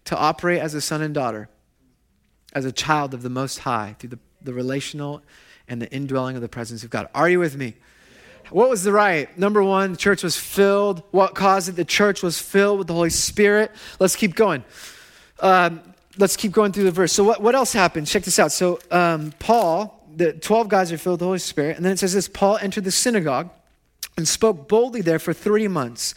to 0.07 0.17
operate 0.17 0.59
as 0.59 0.73
a 0.73 0.79
son 0.79 1.01
and 1.01 1.13
daughter, 1.13 1.49
as 2.53 2.63
a 2.63 2.71
child 2.71 3.13
of 3.13 3.23
the 3.23 3.29
Most 3.29 3.59
High, 3.59 3.95
through 3.99 4.11
the, 4.11 4.19
the 4.41 4.53
relational 4.53 5.21
and 5.67 5.81
the 5.81 5.91
indwelling 5.91 6.37
of 6.37 6.41
the 6.41 6.47
presence 6.47 6.83
of 6.85 6.89
God. 6.89 7.09
Are 7.13 7.29
you 7.29 7.39
with 7.39 7.57
me? 7.57 7.75
What 8.49 8.69
was 8.69 8.83
the 8.83 8.93
right? 8.93 9.37
Number 9.37 9.61
one, 9.61 9.91
the 9.91 9.97
church 9.97 10.23
was 10.23 10.37
filled. 10.37 11.03
What 11.11 11.35
caused 11.35 11.67
it? 11.67 11.73
The 11.73 11.83
church 11.83 12.23
was 12.23 12.39
filled 12.39 12.79
with 12.79 12.87
the 12.87 12.93
Holy 12.93 13.09
Spirit. 13.09 13.71
Let's 13.99 14.15
keep 14.15 14.35
going. 14.35 14.63
Um, 15.41 15.81
let's 16.17 16.37
keep 16.37 16.53
going 16.53 16.71
through 16.71 16.85
the 16.85 16.91
verse. 16.91 17.11
So, 17.11 17.25
what, 17.25 17.41
what 17.41 17.53
else 17.53 17.73
happened? 17.73 18.07
Check 18.07 18.23
this 18.23 18.39
out. 18.39 18.53
So, 18.53 18.79
um, 18.89 19.33
Paul, 19.39 20.07
the 20.15 20.31
12 20.31 20.69
guys 20.69 20.93
are 20.93 20.97
filled 20.97 21.15
with 21.15 21.19
the 21.19 21.25
Holy 21.25 21.39
Spirit. 21.39 21.75
And 21.75 21.85
then 21.85 21.91
it 21.91 21.99
says 21.99 22.13
this 22.13 22.29
Paul 22.29 22.57
entered 22.61 22.85
the 22.85 22.91
synagogue 22.91 23.49
and 24.15 24.25
spoke 24.25 24.69
boldly 24.69 25.01
there 25.01 25.19
for 25.19 25.33
three 25.33 25.67
months 25.67 26.15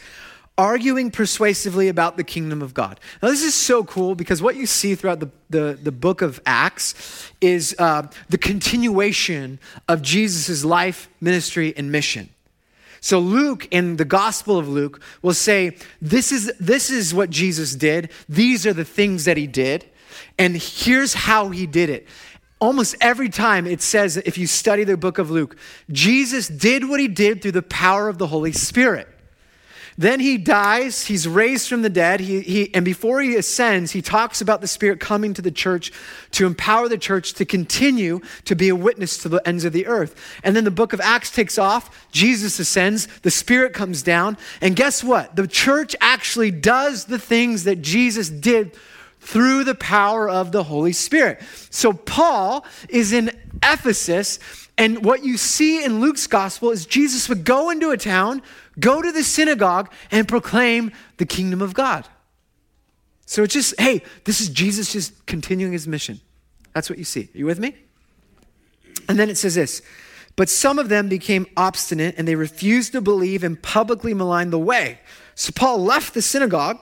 arguing 0.61 1.09
persuasively 1.09 1.87
about 1.87 2.17
the 2.17 2.23
kingdom 2.23 2.61
of 2.61 2.75
God. 2.75 2.99
Now, 3.19 3.29
this 3.29 3.41
is 3.41 3.55
so 3.55 3.83
cool 3.83 4.13
because 4.13 4.43
what 4.43 4.55
you 4.55 4.67
see 4.67 4.93
throughout 4.93 5.19
the, 5.19 5.29
the, 5.49 5.79
the 5.81 5.91
book 5.91 6.21
of 6.21 6.39
Acts 6.45 7.31
is 7.41 7.75
uh, 7.79 8.07
the 8.29 8.37
continuation 8.37 9.57
of 9.87 10.03
Jesus' 10.03 10.63
life, 10.63 11.09
ministry, 11.19 11.73
and 11.75 11.91
mission. 11.91 12.29
So 12.99 13.17
Luke 13.17 13.67
in 13.71 13.97
the 13.97 14.05
Gospel 14.05 14.59
of 14.59 14.69
Luke 14.69 15.01
will 15.23 15.33
say, 15.33 15.75
this 15.99 16.31
is, 16.31 16.53
this 16.59 16.91
is 16.91 17.11
what 17.11 17.31
Jesus 17.31 17.73
did. 17.73 18.11
These 18.29 18.67
are 18.67 18.73
the 18.73 18.85
things 18.85 19.25
that 19.25 19.37
he 19.37 19.47
did. 19.47 19.85
And 20.37 20.55
here's 20.55 21.15
how 21.15 21.49
he 21.49 21.65
did 21.65 21.89
it. 21.89 22.07
Almost 22.59 22.95
every 23.01 23.29
time 23.29 23.65
it 23.65 23.81
says, 23.81 24.17
if 24.17 24.37
you 24.37 24.45
study 24.45 24.83
the 24.83 24.95
book 24.95 25.17
of 25.17 25.31
Luke, 25.31 25.57
Jesus 25.89 26.47
did 26.47 26.87
what 26.87 26.99
he 26.99 27.07
did 27.07 27.41
through 27.41 27.53
the 27.53 27.63
power 27.63 28.07
of 28.07 28.19
the 28.19 28.27
Holy 28.27 28.51
Spirit. 28.51 29.07
Then 29.97 30.19
he 30.19 30.37
dies, 30.37 31.05
he's 31.05 31.27
raised 31.27 31.67
from 31.67 31.81
the 31.81 31.89
dead, 31.89 32.21
he, 32.21 32.41
he, 32.41 32.73
and 32.73 32.85
before 32.85 33.21
he 33.21 33.35
ascends, 33.35 33.91
he 33.91 34.01
talks 34.01 34.41
about 34.41 34.61
the 34.61 34.67
Spirit 34.67 34.99
coming 34.99 35.33
to 35.33 35.41
the 35.41 35.51
church 35.51 35.91
to 36.31 36.45
empower 36.45 36.87
the 36.87 36.97
church 36.97 37.33
to 37.33 37.45
continue 37.45 38.21
to 38.45 38.55
be 38.55 38.69
a 38.69 38.75
witness 38.75 39.17
to 39.19 39.29
the 39.29 39.45
ends 39.47 39.65
of 39.65 39.73
the 39.73 39.87
earth. 39.87 40.15
And 40.43 40.55
then 40.55 40.63
the 40.63 40.71
book 40.71 40.93
of 40.93 41.01
Acts 41.01 41.31
takes 41.31 41.57
off, 41.57 42.07
Jesus 42.11 42.59
ascends, 42.59 43.07
the 43.21 43.31
Spirit 43.31 43.73
comes 43.73 44.01
down, 44.01 44.37
and 44.61 44.75
guess 44.75 45.03
what? 45.03 45.35
The 45.35 45.47
church 45.47 45.95
actually 45.99 46.51
does 46.51 47.05
the 47.05 47.19
things 47.19 47.65
that 47.65 47.81
Jesus 47.81 48.29
did 48.29 48.75
through 49.19 49.63
the 49.63 49.75
power 49.75 50.27
of 50.29 50.51
the 50.51 50.63
Holy 50.63 50.93
Spirit. 50.93 51.41
So 51.69 51.93
Paul 51.93 52.65
is 52.89 53.13
in 53.13 53.31
Ephesus, 53.63 54.39
and 54.77 55.05
what 55.05 55.23
you 55.23 55.37
see 55.37 55.83
in 55.83 55.99
Luke's 55.99 56.27
gospel 56.27 56.71
is 56.71 56.85
Jesus 56.85 57.29
would 57.29 57.43
go 57.43 57.69
into 57.69 57.91
a 57.91 57.97
town 57.97 58.41
Go 58.79 59.01
to 59.01 59.11
the 59.11 59.23
synagogue 59.23 59.91
and 60.11 60.27
proclaim 60.27 60.91
the 61.17 61.25
kingdom 61.25 61.61
of 61.61 61.73
God. 61.73 62.07
So 63.25 63.43
it's 63.43 63.53
just, 63.53 63.79
hey, 63.79 64.01
this 64.23 64.41
is 64.41 64.49
Jesus 64.49 64.91
just 64.93 65.25
continuing 65.25 65.73
his 65.73 65.87
mission. 65.87 66.19
That's 66.73 66.89
what 66.89 66.97
you 66.97 67.05
see. 67.05 67.29
Are 67.33 67.37
you 67.37 67.45
with 67.45 67.59
me? 67.59 67.75
And 69.09 69.19
then 69.19 69.29
it 69.29 69.37
says 69.37 69.55
this 69.55 69.81
But 70.35 70.49
some 70.49 70.79
of 70.79 70.89
them 70.89 71.09
became 71.09 71.47
obstinate 71.57 72.15
and 72.17 72.27
they 72.27 72.35
refused 72.35 72.93
to 72.93 73.01
believe 73.01 73.43
and 73.43 73.61
publicly 73.61 74.13
maligned 74.13 74.53
the 74.53 74.59
way. 74.59 74.99
So 75.35 75.51
Paul 75.53 75.79
left 75.79 76.13
the 76.13 76.21
synagogue 76.21 76.79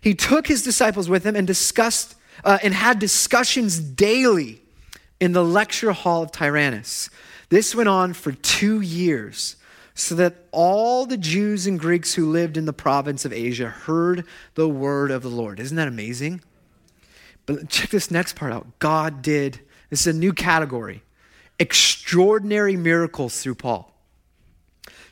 he 0.00 0.14
took 0.14 0.46
his 0.46 0.62
disciples 0.62 1.08
with 1.08 1.24
him 1.24 1.34
and 1.34 1.46
discussed 1.46 2.14
uh, 2.44 2.58
and 2.62 2.72
had 2.72 2.98
discussions 3.00 3.80
daily 3.80 4.62
in 5.20 5.32
the 5.32 5.44
lecture 5.44 5.92
hall 5.92 6.22
of 6.22 6.32
Tyrannus. 6.32 7.10
This 7.48 7.74
went 7.74 7.88
on 7.88 8.12
for 8.12 8.32
two 8.32 8.80
years, 8.80 9.56
so 9.94 10.14
that 10.16 10.34
all 10.52 11.06
the 11.06 11.16
Jews 11.16 11.66
and 11.66 11.80
Greeks 11.80 12.14
who 12.14 12.30
lived 12.30 12.56
in 12.56 12.66
the 12.66 12.72
province 12.72 13.24
of 13.24 13.32
Asia 13.32 13.68
heard 13.68 14.24
the 14.54 14.68
word 14.68 15.10
of 15.10 15.22
the 15.22 15.28
Lord. 15.28 15.58
Isn't 15.60 15.76
that 15.76 15.88
amazing? 15.88 16.42
But 17.46 17.68
check 17.68 17.90
this 17.90 18.10
next 18.10 18.34
part 18.36 18.52
out. 18.52 18.78
God 18.78 19.22
did, 19.22 19.60
this 19.88 20.06
is 20.06 20.14
a 20.14 20.18
new 20.18 20.32
category, 20.32 21.02
extraordinary 21.58 22.76
miracles 22.76 23.40
through 23.40 23.54
Paul. 23.54 23.92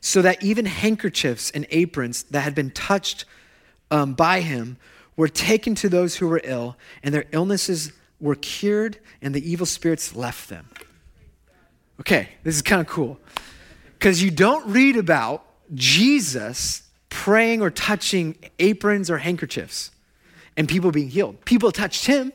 So 0.01 0.21
that 0.21 0.43
even 0.43 0.67
handkerchiefs 0.67 1.51
and 1.53 1.67
aprons 1.71 2.25
that 2.25 2.43
had 2.43 2.55
been 2.55 2.71
touched 2.71 3.25
um, 3.91 4.13
by 4.15 4.41
him 4.41 4.77
were 5.17 5.29
taken 5.29 5.75
to 5.77 5.89
those 5.89 6.17
who 6.17 6.29
were 6.29 6.41
ill, 6.45 6.77
and 7.03 7.15
their 7.15 7.25
illnesses 7.31 7.93
were 8.21 8.35
cured, 8.35 8.99
and 9.21 9.35
the 9.35 9.51
evil 9.51 9.67
spirits 9.67 10.15
left 10.15 10.49
them. 10.49 10.69
Okay, 12.01 12.31
this 12.43 12.55
is 12.57 12.63
kind 12.63 12.81
of 12.81 12.87
cool. 12.87 13.19
Because 13.99 14.23
you 14.23 14.31
don't 14.31 14.67
read 14.67 14.97
about 14.97 15.45
Jesus 15.75 16.83
praying 17.09 17.63
or 17.63 17.71
touching 17.71 18.37
aprons 18.59 19.11
or 19.11 19.19
handkerchiefs 19.19 19.91
and 20.57 20.69
people 20.69 20.91
being 20.91 21.09
healed. 21.09 21.45
People 21.45 21.71
touched 21.73 22.07
him, 22.07 22.33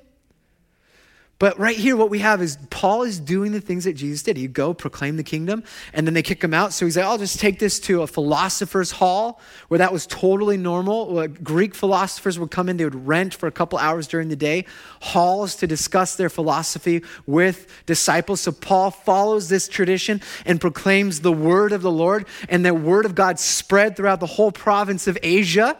but 1.40 1.58
right 1.58 1.78
here, 1.78 1.96
what 1.96 2.10
we 2.10 2.20
have 2.20 2.42
is 2.42 2.58
Paul 2.70 3.04
is 3.04 3.18
doing 3.18 3.54
the 3.54 3.62
things 3.62 3.86
that 3.86 3.94
Jesus 3.94 4.24
did. 4.24 4.36
He'd 4.36 4.54
go 4.54 4.74
proclaim 4.74 5.16
the 5.16 5.24
kingdom, 5.24 5.64
and 5.94 6.06
then 6.06 6.14
they 6.14 6.22
kick 6.22 6.44
him 6.44 6.54
out. 6.54 6.74
So 6.74 6.86
he's 6.86 6.98
like, 6.98 7.06
I'll 7.06 7.18
just 7.18 7.40
take 7.40 7.60
this 7.60 7.80
to 7.82 8.02
a 8.02 8.08
philosopher's 8.08 8.92
hall 8.92 9.40
where 9.70 9.78
that 9.78 9.94
was 9.94 10.06
totally 10.06 10.58
normal. 10.58 11.28
Greek 11.28 11.74
philosophers 11.74 12.38
would 12.38 12.52
come 12.52 12.68
in, 12.68 12.76
they 12.76 12.84
would 12.84 13.08
rent 13.08 13.34
for 13.34 13.48
a 13.48 13.52
couple 13.52 13.80
hours 13.80 14.06
during 14.08 14.28
the 14.28 14.36
day 14.36 14.66
halls 15.02 15.56
to 15.56 15.68
discuss 15.68 16.18
their 16.18 16.30
philosophy 16.30 17.02
with 17.26 17.68
disciples. 17.86 18.42
So 18.42 18.52
Paul 18.52 18.92
follows 18.92 19.48
this 19.48 19.70
tradition 19.70 20.22
and 20.46 20.60
proclaims 20.60 21.22
the 21.22 21.32
word 21.32 21.72
of 21.72 21.82
the 21.82 21.92
Lord, 21.92 22.26
and 22.50 22.66
the 22.66 22.74
word 22.74 23.06
of 23.06 23.16
God 23.16 23.40
spread 23.40 23.96
throughout 23.96 24.20
the 24.20 24.26
whole 24.26 24.52
province 24.52 25.08
of 25.08 25.18
Asia. 25.24 25.78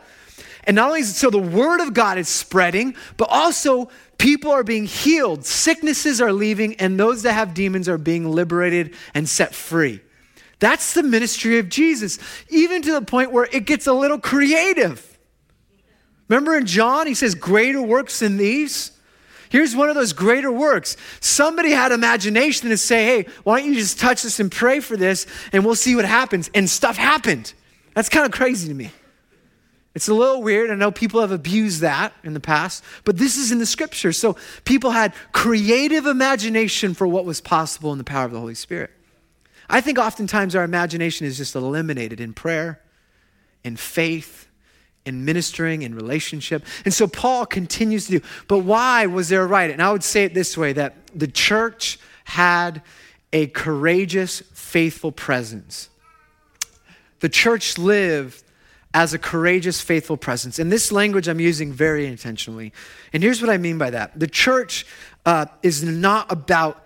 And 0.64 0.76
not 0.76 0.90
only 0.90 1.04
so 1.04 1.30
the 1.30 1.38
word 1.38 1.82
of 1.82 1.94
God 1.94 2.18
is 2.18 2.30
spreading, 2.30 2.96
but 3.18 3.28
also 3.30 3.90
People 4.20 4.52
are 4.52 4.64
being 4.64 4.86
healed, 4.86 5.46
sicknesses 5.46 6.22
are 6.22 6.32
leaving, 6.32 6.76
and 6.76 7.00
those 7.00 7.24
that 7.24 7.34
have 7.34 7.56
demons 7.56 7.90
are 7.90 7.98
being 7.98 8.30
liberated 8.30 8.94
and 9.16 9.28
set 9.28 9.56
free. 9.56 10.02
That's 10.60 10.94
the 10.94 11.04
ministry 11.04 11.58
of 11.58 11.70
Jesus, 11.70 12.20
even 12.50 12.82
to 12.84 12.92
the 12.92 13.02
point 13.02 13.32
where 13.32 13.48
it 13.52 13.66
gets 13.66 13.88
a 13.88 13.94
little 13.94 14.20
creative. 14.20 15.18
Remember 16.28 16.56
in 16.56 16.66
John, 16.66 17.08
he 17.08 17.16
says, 17.16 17.34
Greater 17.34 17.82
works 17.82 18.20
than 18.20 18.38
these? 18.38 18.92
Here's 19.50 19.76
one 19.76 19.90
of 19.90 19.96
those 19.96 20.14
greater 20.14 20.52
works. 20.52 20.96
Somebody 21.22 21.72
had 21.72 21.92
imagination 21.92 22.70
to 22.70 22.78
say, 22.78 23.06
hey, 23.06 23.32
why 23.44 23.60
don't 23.60 23.70
you 23.70 23.80
just 23.80 24.00
touch 24.00 24.22
this 24.22 24.40
and 24.40 24.52
pray 24.52 24.80
for 24.80 24.96
this 24.96 25.26
and 25.52 25.66
we'll 25.66 25.74
see 25.74 25.96
what 25.96 26.06
happens? 26.06 26.52
And 26.54 26.70
stuff 26.70 26.98
happened. 26.98 27.54
That's 27.96 28.10
kind 28.10 28.28
of 28.28 28.32
crazy 28.32 28.68
to 28.68 28.76
me. 28.76 28.92
It's 30.00 30.08
a 30.08 30.14
little 30.14 30.42
weird. 30.42 30.72
I 30.72 30.76
know 30.76 30.92
people 30.92 31.20
have 31.20 31.34
abused 31.34 31.82
that 31.82 32.14
in 32.24 32.34
the 32.34 32.40
past, 32.40 32.86
but 33.04 33.18
this 33.18 33.36
is 33.36 33.52
in 33.52 33.60
the 33.60 33.66
scripture. 33.66 34.14
So 34.14 34.38
people 34.64 34.92
had 34.92 35.14
creative 35.34 36.06
imagination 36.06 36.94
for 36.94 37.06
what 37.06 37.26
was 37.26 37.42
possible 37.42 37.92
in 37.92 37.98
the 37.98 38.06
power 38.06 38.24
of 38.24 38.32
the 38.32 38.40
Holy 38.40 38.56
Spirit. 38.56 38.92
I 39.70 39.82
think 39.82 40.00
oftentimes 40.00 40.56
our 40.56 40.64
imagination 40.64 41.28
is 41.28 41.36
just 41.36 41.54
eliminated 41.54 42.22
in 42.22 42.32
prayer, 42.32 42.80
in 43.66 43.76
faith, 43.76 44.48
in 45.06 45.26
ministering, 45.26 45.82
in 45.82 45.94
relationship. 45.94 46.64
And 46.86 46.94
so 46.94 47.06
Paul 47.06 47.46
continues 47.46 48.06
to 48.06 48.20
do. 48.20 48.26
But 48.48 48.60
why 48.60 49.06
was 49.06 49.28
there 49.28 49.44
a 49.44 49.48
riot? 49.48 49.72
And 49.72 49.82
I 49.82 49.92
would 49.92 50.06
say 50.06 50.24
it 50.24 50.34
this 50.34 50.58
way 50.58 50.72
that 50.72 50.96
the 51.14 51.28
church 51.28 52.00
had 52.24 52.84
a 53.34 53.48
courageous, 53.48 54.44
faithful 54.54 55.12
presence. 55.12 55.90
The 57.20 57.28
church 57.28 57.78
lived 57.78 58.46
as 58.94 59.14
a 59.14 59.20
courageous, 59.20 59.82
faithful 59.82 60.18
presence. 60.18 60.58
And 60.58 60.72
this 60.72 60.92
language 60.92 61.28
I'm 61.28 61.40
using 61.40 61.72
very 61.72 62.08
intentionally. 62.08 62.74
And 63.14 63.22
here's 63.22 63.42
what 63.42 63.50
I 63.50 63.58
mean 63.58 63.78
by 63.78 63.92
that 63.92 64.20
the 64.20 64.28
church 64.28 64.86
uh, 65.26 65.46
is 65.62 65.84
not 65.84 66.32
about 66.32 66.84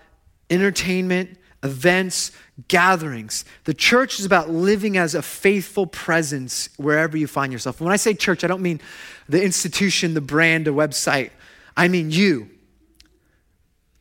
entertainment, 0.49 1.37
events, 1.63 2.31
gatherings. 2.67 3.45
The 3.63 3.73
church 3.73 4.19
is 4.19 4.25
about 4.25 4.49
living 4.49 4.97
as 4.97 5.15
a 5.15 5.21
faithful 5.21 5.87
presence 5.87 6.69
wherever 6.77 7.17
you 7.17 7.25
find 7.25 7.53
yourself. 7.53 7.79
When 7.79 7.93
I 7.93 7.95
say 7.95 8.13
church, 8.13 8.43
I 8.43 8.47
don't 8.47 8.61
mean 8.61 8.81
the 9.29 9.41
institution, 9.41 10.13
the 10.13 10.21
brand, 10.21 10.67
a 10.67 10.71
website. 10.71 11.31
I 11.75 11.87
mean 11.87 12.11
you. 12.11 12.49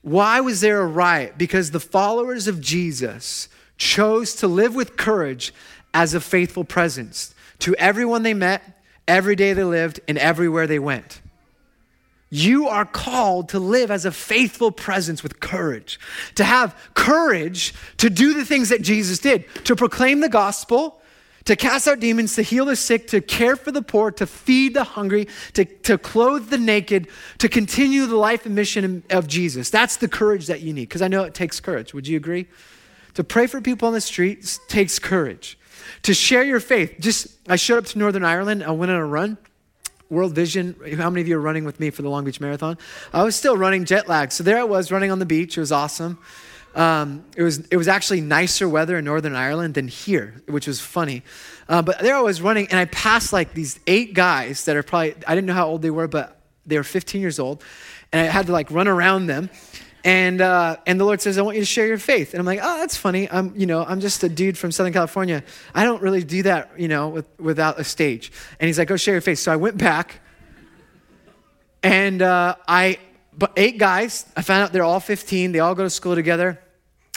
Why 0.03 0.41
was 0.41 0.61
there 0.61 0.81
a 0.81 0.87
riot? 0.87 1.38
Because 1.38 1.71
the 1.71 1.81
followers 1.81 2.49
of 2.49 2.61
Jesus 2.61 3.49
chose 3.79 4.35
to 4.37 4.49
live 4.49 4.75
with 4.75 4.97
courage 4.97 5.55
as 5.95 6.15
a 6.15 6.21
faithful 6.21 6.65
presence 6.65 7.33
to 7.62 7.75
everyone 7.77 8.22
they 8.25 8.35
met, 8.35 8.62
every 9.07 9.37
day 9.37 9.53
they 9.53 9.64
lived, 9.64 10.01
and 10.09 10.18
everywhere 10.18 10.66
they 10.66 10.79
went. 10.79 11.20
You 12.29 12.66
are 12.66 12.85
called 12.85 13.51
to 13.51 13.59
live 13.59 13.90
as 13.90 14.05
a 14.05 14.11
faithful 14.11 14.72
presence 14.72 15.22
with 15.22 15.38
courage, 15.38 16.01
to 16.35 16.44
have 16.44 16.75
courage 16.94 17.72
to 17.98 18.11
do 18.11 18.35
the 18.35 18.44
things 18.44 18.70
that 18.70 18.83
Jesus 18.83 19.18
did, 19.18 19.44
to 19.64 19.77
proclaim 19.77 20.20
the 20.20 20.29
gospel, 20.29 21.01
to 21.44 21.55
cast 21.55 21.87
out 21.87 22.01
demons, 22.01 22.35
to 22.35 22.42
heal 22.42 22.64
the 22.64 22.75
sick, 22.75 23.07
to 23.09 23.20
care 23.20 23.55
for 23.55 23.70
the 23.70 23.83
poor, 23.83 24.11
to 24.11 24.27
feed 24.27 24.75
the 24.75 24.85
hungry, 24.85 25.29
to, 25.53 25.64
to 25.64 25.98
clothe 25.98 26.48
the 26.48 26.59
naked, 26.59 27.07
to 27.38 27.48
continue 27.48 28.07
the 28.07 28.16
life 28.16 28.44
and 28.44 28.55
mission 28.57 29.05
of 29.11 29.29
Jesus. 29.29 29.70
That's 29.70 29.98
the 29.98 30.09
courage 30.09 30.46
that 30.48 30.62
you 30.62 30.72
need, 30.72 30.88
because 30.88 31.03
I 31.03 31.09
know 31.09 31.22
it 31.22 31.35
takes 31.35 31.61
courage. 31.61 31.94
Would 31.94 32.09
you 32.09 32.16
agree? 32.16 32.48
To 33.14 33.22
pray 33.22 33.46
for 33.46 33.61
people 33.61 33.87
on 33.87 33.94
the 33.94 34.01
streets 34.01 34.59
takes 34.68 34.98
courage 34.98 35.59
to 36.02 36.14
share 36.14 36.42
your 36.42 36.61
faith. 36.61 36.96
Just, 37.00 37.28
I 37.48 37.57
showed 37.57 37.78
up 37.78 37.87
to 37.87 37.98
Northern 37.98 38.24
Ireland. 38.24 38.64
I 38.64 38.70
went 38.70 38.90
on 38.90 38.98
a 38.98 39.07
run. 39.07 39.38
World 40.12 40.35
Vision. 40.35 40.76
How 40.98 41.09
many 41.09 41.22
of 41.22 41.28
you 41.28 41.38
are 41.38 41.40
running 41.40 41.64
with 41.64 41.81
me 41.81 41.88
for 41.88 42.02
the 42.02 42.11
Long 42.11 42.24
Beach 42.24 42.38
Marathon? 42.38 42.76
I 43.14 43.22
was 43.22 43.35
still 43.35 43.57
running 43.57 43.87
jet 43.87 44.09
lag. 44.09 44.31
So 44.31 44.44
there 44.44 44.59
I 44.59 44.64
was 44.64 44.92
running 44.92 45.11
on 45.11 45.18
the 45.18 45.26
beach. 45.26 45.57
It 45.57 45.61
was 45.61 45.72
awesome. 45.72 46.18
Um, 46.74 47.24
it, 47.37 47.42
was, 47.42 47.66
it 47.68 47.76
was 47.76 47.88
actually 47.88 48.20
nicer 48.20 48.68
weather 48.68 48.98
in 48.98 49.05
Northern 49.05 49.35
Ireland 49.35 49.74
than 49.74 49.88
here, 49.88 50.42
which 50.46 50.66
was 50.66 50.81
funny. 50.81 51.22
Uh, 51.68 51.83
but 51.83 52.00
there 52.00 52.14
I 52.14 52.20
was 52.20 52.42
running, 52.42 52.66
and 52.68 52.78
I 52.78 52.87
passed 52.87 53.33
like 53.33 53.55
these 53.55 53.81
eight 53.87 54.14
guys 54.14 54.64
that 54.66 54.76
are 54.76 54.83
probably, 54.83 55.14
I 55.26 55.35
didn't 55.35 55.46
know 55.46 55.55
how 55.55 55.68
old 55.68 55.83
they 55.83 55.90
were, 55.90 56.09
but 56.09 56.38
they 56.66 56.76
were 56.76 56.85
15 56.85 57.20
years 57.20 57.38
old. 57.38 57.62
And 58.12 58.26
I 58.26 58.31
had 58.31 58.46
to 58.46 58.52
like 58.52 58.70
run 58.70 58.88
around 58.88 59.26
them. 59.26 59.50
And, 60.05 60.41
uh, 60.41 60.77
and 60.87 60.99
the 60.99 61.05
Lord 61.05 61.21
says, 61.21 61.38
I 61.38 61.43
want 61.43 61.57
you 61.57 61.62
to 61.62 61.67
share 61.67 61.87
your 61.87 61.99
faith. 61.99 62.35
And 62.35 62.41
I'm 62.41 62.47
like, 62.47 62.59
oh, 62.61 62.79
that's 62.81 62.97
funny. 62.97 63.31
I'm, 63.31 63.53
you 63.57 63.67
know, 63.67 63.85
I'm 63.85 64.01
just 64.01 64.23
a 64.25 64.29
dude 64.29 64.59
from 64.59 64.73
Southern 64.73 64.93
California. 64.93 65.45
I 65.75 65.85
don't 65.85 66.03
really 66.03 66.25
do 66.25 66.43
that, 66.43 66.73
you 66.77 66.88
know, 66.88 67.09
with, 67.09 67.27
without 67.38 67.79
a 67.79 67.85
stage. 67.85 68.33
And 68.59 68.67
he's 68.67 68.79
like, 68.79 68.88
go 68.88 68.97
share 68.97 69.15
your 69.15 69.21
faith. 69.21 69.38
So 69.38 69.53
I 69.53 69.57
went 69.57 69.79
back 69.79 70.21
and 71.83 72.21
uh, 72.21 72.57
I, 72.67 72.99
but 73.37 73.53
eight 73.57 73.79
guys, 73.79 74.27
I 74.37 74.43
found 74.43 74.65
out 74.65 74.73
they're 74.73 74.85
all 74.85 75.01
15. 75.01 75.53
They 75.53 75.61
all 75.61 75.75
go 75.75 75.85
to 75.85 75.91
school 75.91 76.15
together. 76.15 76.61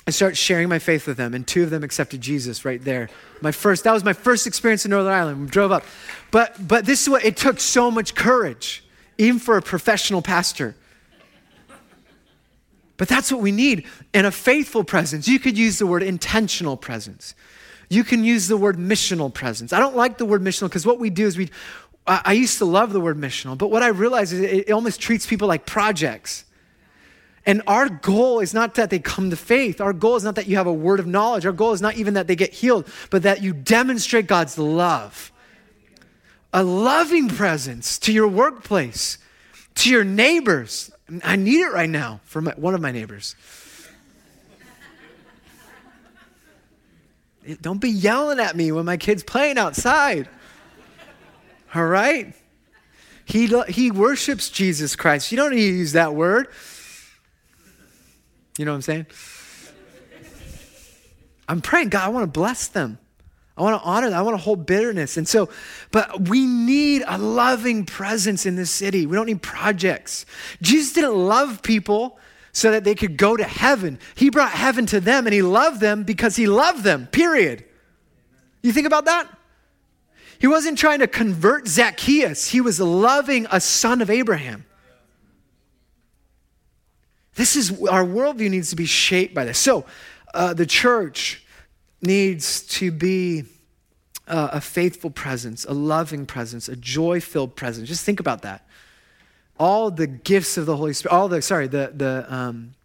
I 0.08 0.12
start 0.12 0.38
sharing 0.38 0.70
my 0.70 0.78
faith 0.78 1.08
with 1.08 1.18
them, 1.18 1.34
and 1.34 1.48
two 1.48 1.64
of 1.64 1.72
them 1.72 1.84
accepted 1.84 2.22
Jesus 2.22 2.64
right 2.64 2.84
there. 2.84 3.10
My 3.42 3.52
first, 3.52 3.86
that 3.86 3.92
was 3.92 4.04
my 4.04 4.14
first 4.14 4.46
experience 4.46 4.86
in 4.86 4.92
Northern 4.92 5.12
Ireland. 5.12 5.42
We 5.42 5.48
drove 5.48 5.72
up. 5.72 5.84
But, 6.30 6.68
but 6.68 6.86
this 6.86 7.02
is 7.02 7.10
what, 7.10 7.26
it 7.26 7.38
took 7.38 7.60
so 7.60 7.90
much 7.90 8.14
courage, 8.14 8.84
even 9.18 9.40
for 9.40 9.58
a 9.58 9.64
professional 9.64 10.22
pastor 10.22 10.76
but 12.98 13.08
that's 13.08 13.32
what 13.32 13.42
we 13.42 13.52
need. 13.52 13.86
And 14.14 14.26
a 14.26 14.32
faithful 14.32 14.84
presence, 14.84 15.28
you 15.28 15.40
could 15.40 15.58
use 15.58 15.80
the 15.80 15.88
word 15.88 16.04
intentional 16.04 16.78
presence. 16.78 17.36
You 17.90 18.04
can 18.04 18.24
use 18.24 18.48
the 18.48 18.58
word 18.58 18.78
missional 18.78 19.34
presence. 19.34 19.74
I 19.74 19.80
don't 19.80 19.96
like 19.96 20.18
the 20.18 20.26
word 20.26 20.42
missional 20.42 20.70
because 20.70 20.86
what 20.86 21.00
we 21.00 21.10
do 21.10 21.26
is 21.28 21.38
we, 21.38 21.50
I 22.08 22.34
used 22.34 22.58
to 22.60 22.66
love 22.66 22.94
the 22.94 23.00
word 23.00 23.18
missional, 23.18 23.58
but 23.58 23.70
what 23.70 23.84
I 23.84 23.88
realize 23.88 24.32
is 24.32 24.40
it 24.42 24.72
almost 24.72 25.00
treats 25.00 25.26
people 25.26 25.48
like 25.48 25.66
projects. 25.66 26.46
And 27.46 27.62
our 27.68 27.90
goal 27.90 28.40
is 28.40 28.54
not 28.54 28.76
that 28.76 28.90
they 28.90 29.00
come 29.00 29.30
to 29.30 29.36
faith. 29.36 29.80
Our 29.80 29.94
goal 29.94 30.16
is 30.16 30.24
not 30.24 30.36
that 30.36 30.48
you 30.48 30.56
have 30.58 30.66
a 30.66 30.74
word 30.74 31.00
of 31.00 31.06
knowledge. 31.06 31.46
Our 31.46 31.52
goal 31.52 31.74
is 31.74 31.82
not 31.82 31.96
even 31.96 32.16
that 32.16 32.28
they 32.28 32.36
get 32.36 32.54
healed, 32.54 32.88
but 33.12 33.22
that 33.24 33.44
you 33.44 33.54
demonstrate 33.54 34.26
God's 34.26 34.58
love. 34.58 35.32
A 36.54 36.64
loving 36.64 37.28
presence 37.28 38.00
to 38.00 38.12
your 38.12 38.28
workplace, 38.28 39.20
to 39.76 39.92
your 39.92 40.04
neighbors. 40.04 40.92
I 41.24 41.36
need 41.36 41.62
it 41.62 41.72
right 41.72 41.90
now 41.90 42.20
for 42.24 42.42
my, 42.42 42.54
one 42.56 42.74
of 42.74 42.82
my 42.82 42.92
neighbors. 42.92 43.36
Don't 47.62 47.80
be 47.80 47.90
yelling 47.90 48.40
at 48.40 48.56
me 48.56 48.72
when 48.72 48.86
my 48.86 48.98
kid's 48.98 49.24
playing 49.24 49.58
outside. 49.60 50.28
All 51.76 51.86
right? 51.86 52.34
He, 53.26 53.52
he 53.68 53.92
worships 53.92 54.50
Jesus 54.50 54.96
Christ. 54.96 55.32
You 55.32 55.38
don't 55.38 55.52
need 55.52 55.58
to 55.58 55.78
use 55.78 55.92
that 55.92 56.16
word. 56.16 56.48
You 58.58 58.66
know 58.66 58.72
what 58.72 58.76
I'm 58.76 58.82
saying? 58.82 59.06
I'm 61.48 61.62
praying, 61.62 61.90
God, 61.90 62.06
I 62.06 62.08
want 62.08 62.24
to 62.24 62.40
bless 62.40 62.68
them. 62.68 62.98
I 63.58 63.62
want 63.62 63.82
to 63.82 63.88
honor 63.88 64.10
that. 64.10 64.18
I 64.18 64.22
want 64.22 64.38
to 64.38 64.44
hold 64.44 64.66
bitterness. 64.66 65.16
And 65.16 65.28
so, 65.28 65.50
but 65.92 66.28
we 66.28 66.46
need 66.46 67.04
a 67.08 67.18
loving 67.18 67.86
presence 67.86 68.46
in 68.46 68.56
this 68.56 68.70
city. 68.70 69.06
We 69.06 69.16
don't 69.16 69.28
need 69.28 69.42
projects. 69.42 70.26
Jesus 70.62 70.94
didn't 70.94 71.16
love 71.16 71.62
people 71.62 72.20
so 72.52 72.72
that 72.72 72.84
they 72.84 72.96
could 72.96 73.18
go 73.18 73.38
to 73.38 73.44
heaven. 73.44 74.00
He 74.16 74.30
brought 74.30 74.52
heaven 74.52 74.86
to 74.88 75.00
them 75.00 75.26
and 75.26 75.34
he 75.34 75.42
loved 75.42 75.80
them 75.80 76.04
because 76.04 76.36
he 76.36 76.48
loved 76.48 76.84
them, 76.84 77.08
period. 77.08 77.64
You 78.62 78.74
think 78.74 78.88
about 78.88 79.06
that? 79.06 79.30
He 80.40 80.48
wasn't 80.48 80.78
trying 80.78 81.00
to 81.00 81.08
convert 81.08 81.68
Zacchaeus, 81.68 82.50
he 82.50 82.60
was 82.62 82.80
loving 82.80 83.48
a 83.52 83.62
son 83.62 84.02
of 84.02 84.10
Abraham. 84.10 84.66
This 87.36 87.56
is 87.56 87.72
our 87.84 88.06
worldview 88.06 88.50
needs 88.50 88.70
to 88.70 88.76
be 88.76 88.86
shaped 88.86 89.34
by 89.34 89.46
this. 89.46 89.60
So, 89.60 89.86
uh, 90.34 90.54
the 90.54 90.66
church 90.66 91.45
needs 92.06 92.62
to 92.62 92.92
be 92.92 93.44
uh, 94.28 94.50
a 94.54 94.62
faithful 94.62 95.10
presence, 95.10 95.66
a 95.66 95.74
loving 95.74 96.26
presence, 96.26 96.68
a 96.68 96.76
joy 96.76 97.20
filled 97.20 97.56
presence. 97.56 97.88
Just 97.88 98.04
think 98.04 98.20
about 98.20 98.42
that. 98.44 98.68
All 99.60 99.92
the 99.92 100.08
gifts 100.08 100.58
of 100.58 100.66
the 100.66 100.76
Holy 100.76 100.94
Spirit, 100.94 101.14
all 101.14 101.28
the, 101.28 101.42
sorry, 101.42 101.68
the, 101.68 101.92
the, 101.96 102.26
um, 102.34 102.76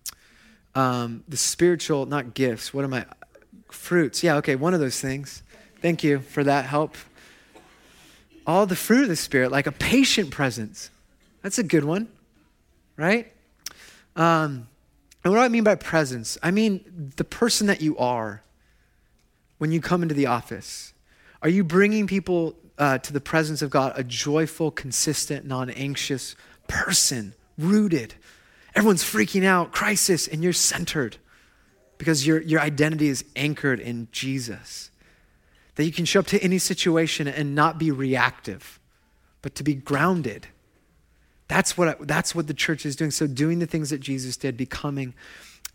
um, 0.74 1.24
the 1.28 1.36
spiritual, 1.36 2.06
not 2.06 2.34
gifts, 2.34 2.72
what 2.72 2.84
am 2.84 2.94
I? 2.94 3.06
Fruits. 3.70 4.22
Yeah, 4.22 4.36
okay, 4.36 4.56
one 4.56 4.74
of 4.74 4.80
those 4.80 5.00
things. 5.00 5.42
Thank 5.80 6.04
you 6.04 6.20
for 6.20 6.44
that 6.44 6.66
help. 6.66 6.96
All 8.46 8.66
the 8.66 8.76
fruit 8.76 9.02
of 9.02 9.08
the 9.08 9.16
Spirit, 9.16 9.50
like 9.50 9.66
a 9.66 9.72
patient 9.72 10.30
presence. 10.30 10.90
That's 11.42 11.58
a 11.58 11.62
good 11.62 11.84
one, 11.84 12.08
right? 12.96 13.32
Um, 14.16 14.68
and 15.24 15.32
what 15.32 15.38
do 15.38 15.42
I 15.44 15.48
mean 15.48 15.64
by 15.64 15.74
presence? 15.74 16.38
I 16.42 16.50
mean 16.50 17.12
the 17.16 17.24
person 17.24 17.66
that 17.68 17.80
you 17.80 17.96
are 17.98 18.42
when 19.60 19.70
you 19.72 19.80
come 19.82 20.02
into 20.02 20.14
the 20.14 20.24
office? 20.24 20.94
Are 21.42 21.50
you 21.50 21.62
bringing 21.62 22.06
people 22.06 22.56
uh, 22.78 22.96
to 22.96 23.12
the 23.12 23.20
presence 23.20 23.60
of 23.60 23.68
God, 23.68 23.92
a 23.94 24.02
joyful, 24.02 24.70
consistent, 24.70 25.44
non 25.44 25.68
anxious 25.68 26.34
person, 26.66 27.34
rooted? 27.58 28.14
Everyone's 28.74 29.04
freaking 29.04 29.44
out, 29.44 29.70
crisis, 29.70 30.26
and 30.26 30.42
you're 30.42 30.54
centered 30.54 31.18
because 31.98 32.26
your, 32.26 32.40
your 32.40 32.60
identity 32.60 33.08
is 33.08 33.22
anchored 33.36 33.80
in 33.80 34.08
Jesus. 34.12 34.90
That 35.74 35.84
you 35.84 35.92
can 35.92 36.06
show 36.06 36.20
up 36.20 36.26
to 36.28 36.42
any 36.42 36.58
situation 36.58 37.28
and 37.28 37.54
not 37.54 37.78
be 37.78 37.90
reactive, 37.90 38.80
but 39.42 39.54
to 39.56 39.62
be 39.62 39.74
grounded. 39.74 40.46
That's 41.48 41.76
what, 41.76 41.88
I, 41.88 41.96
that's 42.00 42.34
what 42.34 42.46
the 42.46 42.54
church 42.54 42.86
is 42.86 42.96
doing. 42.96 43.10
So, 43.10 43.26
doing 43.26 43.58
the 43.58 43.66
things 43.66 43.90
that 43.90 44.00
Jesus 44.00 44.38
did, 44.38 44.56
becoming 44.56 45.12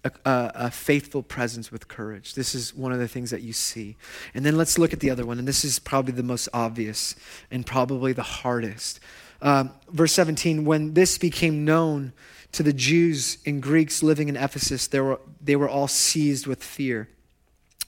a, 0.05 0.11
a, 0.29 0.51
a, 0.55 0.71
faithful 0.71 1.23
presence 1.23 1.71
with 1.71 1.87
courage. 1.87 2.35
This 2.35 2.53
is 2.53 2.73
one 2.73 2.93
of 2.93 2.99
the 2.99 3.07
things 3.07 3.31
that 3.31 3.41
you 3.41 3.51
see. 3.51 3.97
And 4.33 4.45
then 4.45 4.55
let's 4.55 4.77
look 4.77 4.93
at 4.93 4.99
the 4.99 5.09
other 5.09 5.25
one. 5.25 5.39
And 5.39 5.47
this 5.47 5.65
is 5.65 5.79
probably 5.79 6.13
the 6.13 6.23
most 6.23 6.47
obvious 6.53 7.15
and 7.49 7.65
probably 7.65 8.13
the 8.13 8.23
hardest. 8.23 8.99
Um, 9.41 9.71
verse 9.89 10.13
17 10.13 10.63
when 10.63 10.93
this 10.93 11.17
became 11.17 11.65
known 11.65 12.13
to 12.53 12.63
the 12.63 12.71
Jews 12.71 13.39
and 13.45 13.61
Greeks 13.61 14.01
living 14.01 14.29
in 14.29 14.37
Ephesus, 14.37 14.87
they 14.87 15.01
were, 15.01 15.19
they 15.41 15.55
were 15.55 15.67
all 15.67 15.87
seized 15.87 16.47
with 16.47 16.63
fear. 16.63 17.09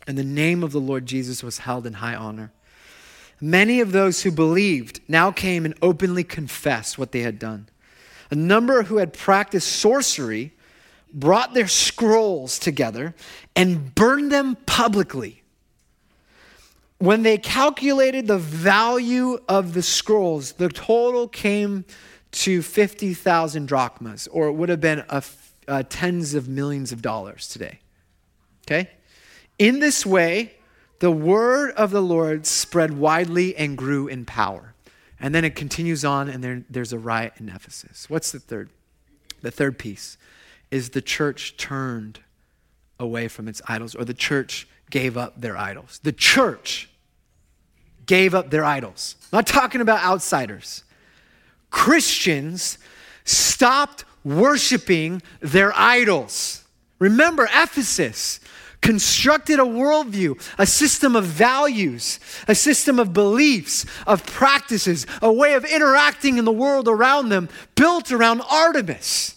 And 0.08 0.18
the 0.18 0.24
name 0.24 0.64
of 0.64 0.72
the 0.72 0.82
Lord 0.82 1.06
Jesus 1.06 1.44
was 1.44 1.60
held 1.60 1.86
in 1.86 1.94
high 1.94 2.16
honor. 2.16 2.52
Many 3.40 3.80
of 3.82 3.92
those 3.92 4.24
who 4.24 4.32
believed 4.32 5.00
now 5.08 5.32
came 5.32 5.64
and 5.64 5.76
openly 5.82 6.24
confessed 6.24 6.98
what 6.98 7.12
they 7.12 7.22
had 7.22 7.38
done. 7.38 7.70
A 8.32 8.36
number 8.36 8.84
who 8.84 8.98
had 8.98 9.14
practiced 9.14 9.72
sorcery 9.72 10.54
brought 11.14 11.54
their 11.54 11.68
scrolls 11.68 12.60
together 12.60 13.16
and 13.56 13.94
burned 13.96 14.32
them 14.32 14.56
publicly. 14.66 15.44
When 17.00 17.24
they 17.24 17.38
calculated 17.38 18.28
the 18.28 18.40
value 18.40 19.40
of 19.48 19.74
the 19.74 19.84
scrolls, 19.84 20.54
the 20.54 20.70
total 20.70 21.28
came 21.28 21.86
to 22.32 22.62
50,000 22.62 23.68
drachmas, 23.68 24.28
or 24.28 24.48
it 24.48 24.54
would 24.54 24.70
have 24.70 24.82
been 24.82 25.04
a 25.10 25.24
uh, 25.68 25.84
tens 25.90 26.34
of 26.34 26.48
millions 26.48 26.92
of 26.92 27.02
dollars 27.02 27.48
today. 27.48 27.80
Okay? 28.66 28.90
In 29.60 29.80
this 29.80 30.06
way, 30.06 30.54
the 31.00 31.12
word 31.12 31.72
of 31.72 31.92
the 31.92 32.02
Lord 32.02 32.46
spread 32.46 32.98
widely 32.98 33.56
and 33.56 33.78
grew 33.78 34.08
in 34.08 34.26
power. 34.26 34.74
And 35.20 35.34
then 35.34 35.44
it 35.44 35.56
continues 35.56 36.06
on, 36.06 36.30
and 36.30 36.44
there, 36.44 36.64
there's 36.70 36.94
a 36.94 37.00
riot 37.00 37.34
in 37.40 37.50
Ephesus. 37.50 38.10
What's 38.10 38.32
the 38.32 38.40
third? 38.40 38.70
The 39.42 39.52
third 39.52 39.78
piece 39.78 40.18
is 40.72 40.90
the 40.92 41.02
church 41.02 41.58
turned 41.58 42.20
away 43.00 43.28
from 43.28 43.48
its 43.48 43.62
idols, 43.68 43.96
or 43.96 44.06
the 44.06 44.14
church 44.14 44.68
gave 44.90 45.18
up 45.18 45.40
their 45.40 45.58
idols. 45.58 46.00
The 46.04 46.12
church 46.12 46.90
gave 48.06 48.34
up 48.34 48.50
their 48.50 48.64
idols. 48.64 49.16
I'm 49.32 49.38
not 49.38 49.48
talking 49.48 49.82
about 49.82 50.04
outsiders. 50.04 50.84
Christians 51.70 52.78
stopped 53.24 54.06
worshiping 54.24 55.22
their 55.42 55.74
idols. 55.76 56.64
Remember, 57.00 57.48
Ephesus 57.54 58.40
constructed 58.82 59.60
a 59.60 59.64
worldview, 59.64 60.42
a 60.58 60.66
system 60.66 61.16
of 61.16 61.26
values, 61.26 62.20
a 62.48 62.56
system 62.56 63.00
of 63.00 63.14
beliefs, 63.14 63.86
of 64.06 64.26
practices, 64.26 65.06
a 65.22 65.32
way 65.32 65.54
of 65.54 65.66
interacting 65.66 66.38
in 66.38 66.46
the 66.46 66.52
world 66.52 66.88
around 66.88 67.30
them 67.30 67.50
built 67.76 68.12
around 68.12 68.42
Artemis. 68.50 69.37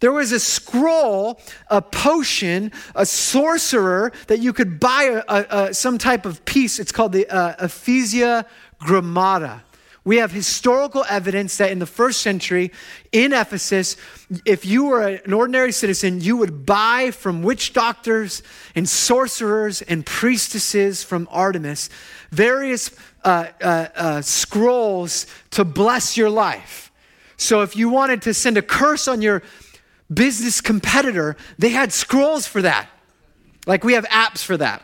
There 0.00 0.12
was 0.12 0.32
a 0.32 0.40
scroll, 0.40 1.38
a 1.68 1.82
potion, 1.82 2.72
a 2.94 3.04
sorcerer 3.04 4.12
that 4.26 4.40
you 4.40 4.52
could 4.52 4.80
buy 4.80 5.22
a, 5.28 5.34
a, 5.34 5.46
a, 5.50 5.74
some 5.74 5.98
type 5.98 6.24
of 6.24 6.44
piece. 6.46 6.78
It's 6.78 6.92
called 6.92 7.12
the 7.12 7.28
uh, 7.28 7.66
Ephesia 7.66 8.46
Grammata. 8.78 9.62
We 10.02 10.16
have 10.16 10.32
historical 10.32 11.04
evidence 11.10 11.58
that 11.58 11.70
in 11.70 11.78
the 11.78 11.86
first 11.86 12.22
century 12.22 12.72
in 13.12 13.34
Ephesus, 13.34 13.96
if 14.46 14.64
you 14.64 14.84
were 14.84 15.06
an 15.06 15.34
ordinary 15.34 15.72
citizen, 15.72 16.22
you 16.22 16.38
would 16.38 16.64
buy 16.64 17.10
from 17.10 17.42
witch 17.42 17.74
doctors 17.74 18.42
and 18.74 18.88
sorcerers 18.88 19.82
and 19.82 20.06
priestesses 20.06 21.02
from 21.02 21.28
Artemis 21.30 21.90
various 22.30 22.90
uh, 23.24 23.48
uh, 23.62 23.86
uh, 23.94 24.22
scrolls 24.22 25.26
to 25.50 25.64
bless 25.64 26.16
your 26.16 26.30
life. 26.30 26.90
So 27.36 27.60
if 27.60 27.76
you 27.76 27.90
wanted 27.90 28.22
to 28.22 28.32
send 28.32 28.56
a 28.56 28.62
curse 28.62 29.06
on 29.06 29.20
your 29.20 29.42
business 30.12 30.60
competitor, 30.60 31.36
they 31.58 31.70
had 31.70 31.92
scrolls 31.92 32.46
for 32.46 32.62
that. 32.62 32.88
Like 33.66 33.84
we 33.84 33.92
have 33.94 34.04
apps 34.06 34.44
for 34.44 34.56
that. 34.56 34.82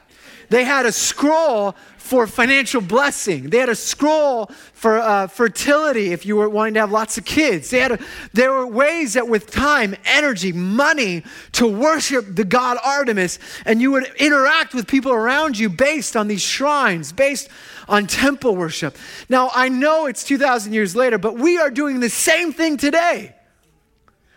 They 0.48 0.64
had 0.64 0.86
a 0.86 0.92
scroll 0.92 1.74
for 2.06 2.28
financial 2.28 2.80
blessing. 2.80 3.50
They 3.50 3.58
had 3.58 3.68
a 3.68 3.74
scroll 3.74 4.46
for 4.72 4.98
uh, 4.98 5.26
fertility 5.26 6.12
if 6.12 6.24
you 6.24 6.36
were 6.36 6.48
wanting 6.48 6.74
to 6.74 6.80
have 6.80 6.92
lots 6.92 7.18
of 7.18 7.24
kids. 7.24 7.70
They 7.70 7.80
had 7.80 7.92
a, 7.92 7.98
there 8.32 8.52
were 8.52 8.66
ways 8.66 9.14
that 9.14 9.26
with 9.26 9.50
time, 9.50 9.96
energy, 10.04 10.52
money 10.52 11.24
to 11.52 11.66
worship 11.66 12.36
the 12.36 12.44
god 12.44 12.78
Artemis, 12.84 13.40
and 13.64 13.82
you 13.82 13.90
would 13.90 14.04
interact 14.18 14.72
with 14.72 14.86
people 14.86 15.12
around 15.12 15.58
you 15.58 15.68
based 15.68 16.16
on 16.16 16.28
these 16.28 16.42
shrines, 16.42 17.12
based 17.12 17.48
on 17.88 18.06
temple 18.06 18.54
worship. 18.54 18.96
Now, 19.28 19.50
I 19.52 19.68
know 19.68 20.06
it's 20.06 20.22
2,000 20.22 20.72
years 20.72 20.94
later, 20.94 21.18
but 21.18 21.36
we 21.36 21.58
are 21.58 21.70
doing 21.70 21.98
the 21.98 22.10
same 22.10 22.52
thing 22.52 22.76
today. 22.76 23.35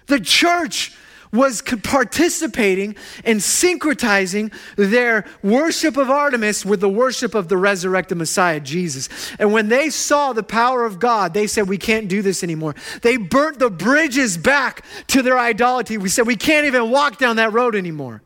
The 0.09 0.19
church 0.19 0.93
was 1.31 1.61
participating 1.61 2.95
and 3.23 3.39
syncretizing 3.39 4.51
their 4.75 5.25
worship 5.43 5.95
of 5.95 6.09
Artemis 6.09 6.65
with 6.65 6.81
the 6.81 6.89
worship 6.89 7.35
of 7.35 7.47
the 7.47 7.57
resurrected 7.57 8.17
Messiah, 8.17 8.59
Jesus. 8.59 9.09
And 9.37 9.53
when 9.53 9.69
they 9.69 9.91
saw 9.91 10.33
the 10.33 10.43
power 10.43 10.85
of 10.85 10.99
God, 10.99 11.33
they 11.33 11.45
said, 11.45 11.69
We 11.69 11.77
can't 11.77 12.07
do 12.07 12.21
this 12.21 12.43
anymore. 12.43 12.75
They 13.03 13.17
burnt 13.17 13.59
the 13.59 13.69
bridges 13.69 14.37
back 14.37 14.83
to 15.07 15.21
their 15.21 15.37
idolatry. 15.37 15.97
We 15.97 16.09
said, 16.09 16.25
We 16.25 16.35
can't 16.35 16.65
even 16.65 16.89
walk 16.89 17.17
down 17.19 17.35
that 17.35 17.53
road 17.53 17.75
anymore. 17.75 18.23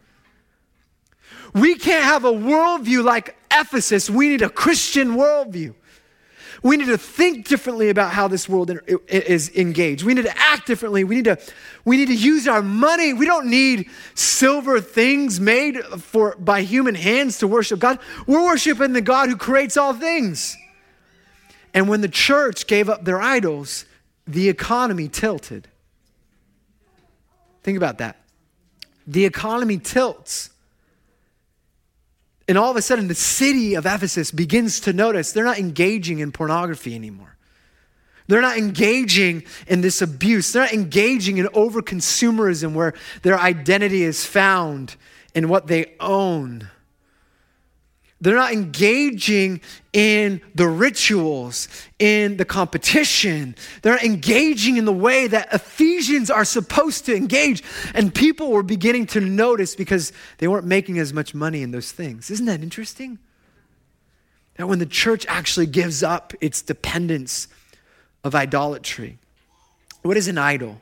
We 1.53 1.75
can't 1.75 2.03
have 2.03 2.25
a 2.25 2.31
worldview 2.31 3.03
like 3.03 3.35
Ephesus. 3.51 4.09
We 4.09 4.29
need 4.29 4.41
a 4.41 4.49
Christian 4.49 5.09
worldview. 5.09 5.75
We 6.63 6.77
need 6.77 6.85
to 6.85 6.97
think 6.97 7.45
differently 7.47 7.89
about 7.89 8.13
how 8.13 8.29
this 8.29 8.47
world 8.47 8.71
is 9.09 9.53
engaged. 9.53 10.03
We 10.03 10.13
need 10.13 10.23
to 10.23 10.37
act 10.37 10.65
differently. 10.65 11.03
We 11.03 11.15
need 11.15 11.25
to, 11.25 11.37
we 11.83 11.97
need 11.97 12.07
to 12.07 12.15
use 12.15 12.47
our 12.47 12.61
money. 12.61 13.11
We 13.11 13.25
don't 13.25 13.47
need 13.47 13.89
silver 14.15 14.79
things 14.79 15.41
made 15.41 15.83
for, 15.83 16.37
by 16.37 16.61
human 16.61 16.95
hands 16.95 17.39
to 17.39 17.47
worship 17.47 17.79
God. 17.79 17.99
We're 18.25 18.45
worshiping 18.45 18.93
the 18.93 19.01
God 19.01 19.27
who 19.27 19.35
creates 19.35 19.75
all 19.75 19.93
things. 19.93 20.55
And 21.73 21.89
when 21.89 21.99
the 21.99 22.07
church 22.07 22.65
gave 22.65 22.89
up 22.89 23.03
their 23.03 23.21
idols, 23.21 23.83
the 24.25 24.47
economy 24.47 25.09
tilted. 25.09 25.67
Think 27.61 27.75
about 27.75 27.97
that. 27.97 28.21
The 29.05 29.25
economy 29.25 29.79
tilts 29.79 30.49
and 32.47 32.57
all 32.57 32.71
of 32.71 32.77
a 32.77 32.81
sudden, 32.81 33.07
the 33.07 33.15
city 33.15 33.75
of 33.75 33.85
Ephesus 33.85 34.31
begins 34.31 34.81
to 34.81 34.93
notice 34.93 35.31
they're 35.31 35.45
not 35.45 35.59
engaging 35.59 36.19
in 36.19 36.31
pornography 36.31 36.95
anymore. 36.95 37.37
They're 38.27 38.41
not 38.41 38.57
engaging 38.57 39.43
in 39.67 39.81
this 39.81 40.01
abuse. 40.01 40.51
They're 40.51 40.63
not 40.63 40.73
engaging 40.73 41.37
in 41.37 41.47
over 41.53 41.81
consumerism 41.81 42.73
where 42.73 42.93
their 43.21 43.39
identity 43.39 44.03
is 44.03 44.25
found 44.25 44.95
in 45.33 45.49
what 45.49 45.67
they 45.67 45.93
own. 45.99 46.69
They're 48.23 48.35
not 48.35 48.53
engaging 48.53 49.59
in 49.91 50.41
the 50.55 50.67
rituals, 50.67 51.67
in 51.99 52.37
the 52.37 52.45
competition. 52.45 53.53
They're 53.81 53.95
not 53.95 54.03
engaging 54.03 54.77
in 54.77 54.85
the 54.85 54.93
way 54.93 55.27
that 55.27 55.53
Ephesians 55.53 56.31
are 56.31 56.45
supposed 56.45 57.05
to 57.07 57.15
engage. 57.15 57.61
And 57.93 58.15
people 58.15 58.51
were 58.51 58.63
beginning 58.63 59.07
to 59.07 59.19
notice 59.19 59.75
because 59.75 60.13
they 60.37 60.47
weren't 60.47 60.65
making 60.65 60.99
as 60.99 61.11
much 61.11 61.35
money 61.35 61.61
in 61.61 61.71
those 61.71 61.91
things. 61.91 62.31
Isn't 62.31 62.45
that 62.45 62.63
interesting? 62.63 63.19
That 64.55 64.67
when 64.67 64.79
the 64.79 64.85
church 64.85 65.25
actually 65.27 65.65
gives 65.65 66.01
up 66.01 66.33
its 66.39 66.61
dependence 66.61 67.49
of 68.23 68.35
idolatry. 68.35 69.17
What 70.01 70.15
is 70.15 70.29
an 70.29 70.37
idol? 70.37 70.81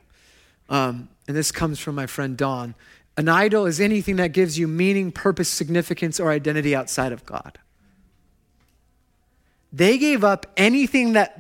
Um, 0.69 1.09
and 1.27 1.35
this 1.35 1.51
comes 1.51 1.79
from 1.79 1.95
my 1.95 2.05
friend 2.05 2.37
Don. 2.37 2.75
An 3.17 3.27
idol 3.27 3.65
is 3.65 3.79
anything 3.79 4.15
that 4.17 4.31
gives 4.31 4.57
you 4.57 4.67
meaning, 4.67 5.11
purpose, 5.11 5.49
significance, 5.49 6.19
or 6.19 6.31
identity 6.31 6.75
outside 6.75 7.11
of 7.11 7.25
God. 7.25 7.59
They 9.73 9.97
gave 9.97 10.23
up 10.23 10.47
anything 10.57 11.13
that 11.13 11.39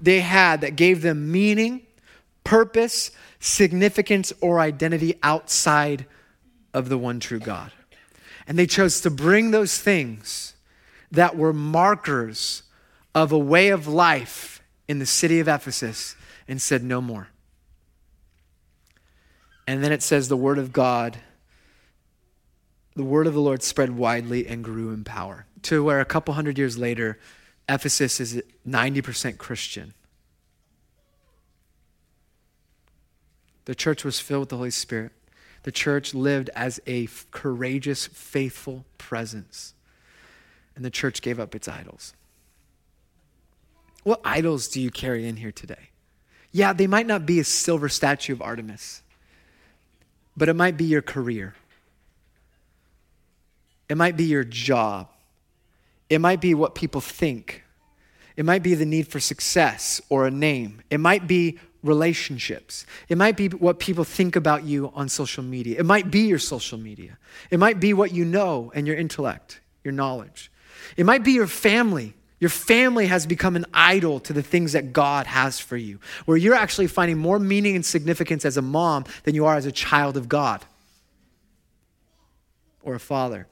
they 0.00 0.20
had 0.20 0.60
that 0.60 0.76
gave 0.76 1.02
them 1.02 1.30
meaning, 1.30 1.82
purpose, 2.42 3.10
significance, 3.40 4.32
or 4.40 4.60
identity 4.60 5.14
outside 5.22 6.06
of 6.72 6.88
the 6.88 6.98
one 6.98 7.20
true 7.20 7.38
God. 7.38 7.70
And 8.46 8.58
they 8.58 8.66
chose 8.66 9.00
to 9.02 9.10
bring 9.10 9.50
those 9.50 9.78
things 9.78 10.54
that 11.10 11.36
were 11.36 11.52
markers 11.52 12.62
of 13.14 13.32
a 13.32 13.38
way 13.38 13.68
of 13.68 13.86
life 13.86 14.62
in 14.88 14.98
the 14.98 15.06
city 15.06 15.40
of 15.40 15.48
Ephesus 15.48 16.16
and 16.46 16.60
said, 16.60 16.82
No 16.82 17.00
more. 17.00 17.28
And 19.66 19.82
then 19.82 19.92
it 19.92 20.02
says, 20.02 20.28
The 20.28 20.36
word 20.36 20.58
of 20.58 20.72
God, 20.72 21.18
the 22.94 23.04
word 23.04 23.26
of 23.26 23.34
the 23.34 23.40
Lord 23.40 23.62
spread 23.62 23.96
widely 23.96 24.46
and 24.46 24.62
grew 24.62 24.90
in 24.90 25.04
power. 25.04 25.46
To 25.62 25.82
where 25.82 26.00
a 26.00 26.04
couple 26.04 26.34
hundred 26.34 26.58
years 26.58 26.76
later, 26.76 27.18
Ephesus 27.68 28.20
is 28.20 28.42
90% 28.68 29.38
Christian. 29.38 29.94
The 33.64 33.74
church 33.74 34.04
was 34.04 34.20
filled 34.20 34.40
with 34.40 34.48
the 34.50 34.56
Holy 34.58 34.70
Spirit. 34.70 35.12
The 35.62 35.72
church 35.72 36.12
lived 36.12 36.50
as 36.54 36.80
a 36.86 37.08
courageous, 37.30 38.06
faithful 38.06 38.84
presence. 38.98 39.72
And 40.76 40.84
the 40.84 40.90
church 40.90 41.22
gave 41.22 41.40
up 41.40 41.54
its 41.54 41.66
idols. 41.66 42.12
What 44.02 44.20
idols 44.22 44.68
do 44.68 44.82
you 44.82 44.90
carry 44.90 45.26
in 45.26 45.36
here 45.36 45.52
today? 45.52 45.88
Yeah, 46.52 46.74
they 46.74 46.86
might 46.86 47.06
not 47.06 47.24
be 47.24 47.40
a 47.40 47.44
silver 47.44 47.88
statue 47.88 48.34
of 48.34 48.42
Artemis 48.42 49.02
but 50.36 50.48
it 50.48 50.54
might 50.54 50.76
be 50.76 50.84
your 50.84 51.02
career. 51.02 51.54
It 53.88 53.96
might 53.96 54.16
be 54.16 54.24
your 54.24 54.44
job. 54.44 55.08
It 56.08 56.20
might 56.20 56.40
be 56.40 56.54
what 56.54 56.74
people 56.74 57.00
think. 57.00 57.64
It 58.36 58.44
might 58.44 58.62
be 58.62 58.74
the 58.74 58.86
need 58.86 59.08
for 59.08 59.20
success 59.20 60.00
or 60.08 60.26
a 60.26 60.30
name. 60.30 60.82
It 60.90 60.98
might 60.98 61.26
be 61.26 61.58
relationships. 61.82 62.86
It 63.08 63.18
might 63.18 63.36
be 63.36 63.48
what 63.48 63.78
people 63.78 64.04
think 64.04 64.36
about 64.36 64.64
you 64.64 64.90
on 64.94 65.08
social 65.08 65.44
media. 65.44 65.78
It 65.78 65.86
might 65.86 66.10
be 66.10 66.20
your 66.20 66.38
social 66.38 66.78
media. 66.78 67.18
It 67.50 67.58
might 67.58 67.78
be 67.78 67.92
what 67.92 68.12
you 68.12 68.24
know 68.24 68.72
and 68.74 68.86
your 68.86 68.96
intellect, 68.96 69.60
your 69.84 69.92
knowledge. 69.92 70.50
It 70.96 71.04
might 71.04 71.22
be 71.22 71.32
your 71.32 71.46
family. 71.46 72.14
Your 72.44 72.50
family 72.50 73.06
has 73.06 73.24
become 73.24 73.56
an 73.56 73.64
idol 73.72 74.20
to 74.20 74.34
the 74.34 74.42
things 74.42 74.72
that 74.72 74.92
God 74.92 75.26
has 75.26 75.58
for 75.58 75.78
you, 75.78 75.98
where 76.26 76.36
you're 76.36 76.54
actually 76.54 76.88
finding 76.88 77.16
more 77.16 77.38
meaning 77.38 77.74
and 77.74 77.86
significance 77.86 78.44
as 78.44 78.58
a 78.58 78.60
mom 78.60 79.06
than 79.22 79.34
you 79.34 79.46
are 79.46 79.56
as 79.56 79.64
a 79.64 79.72
child 79.72 80.18
of 80.18 80.28
God 80.28 80.62
or 82.82 82.94
a 82.94 83.00
father. 83.00 83.46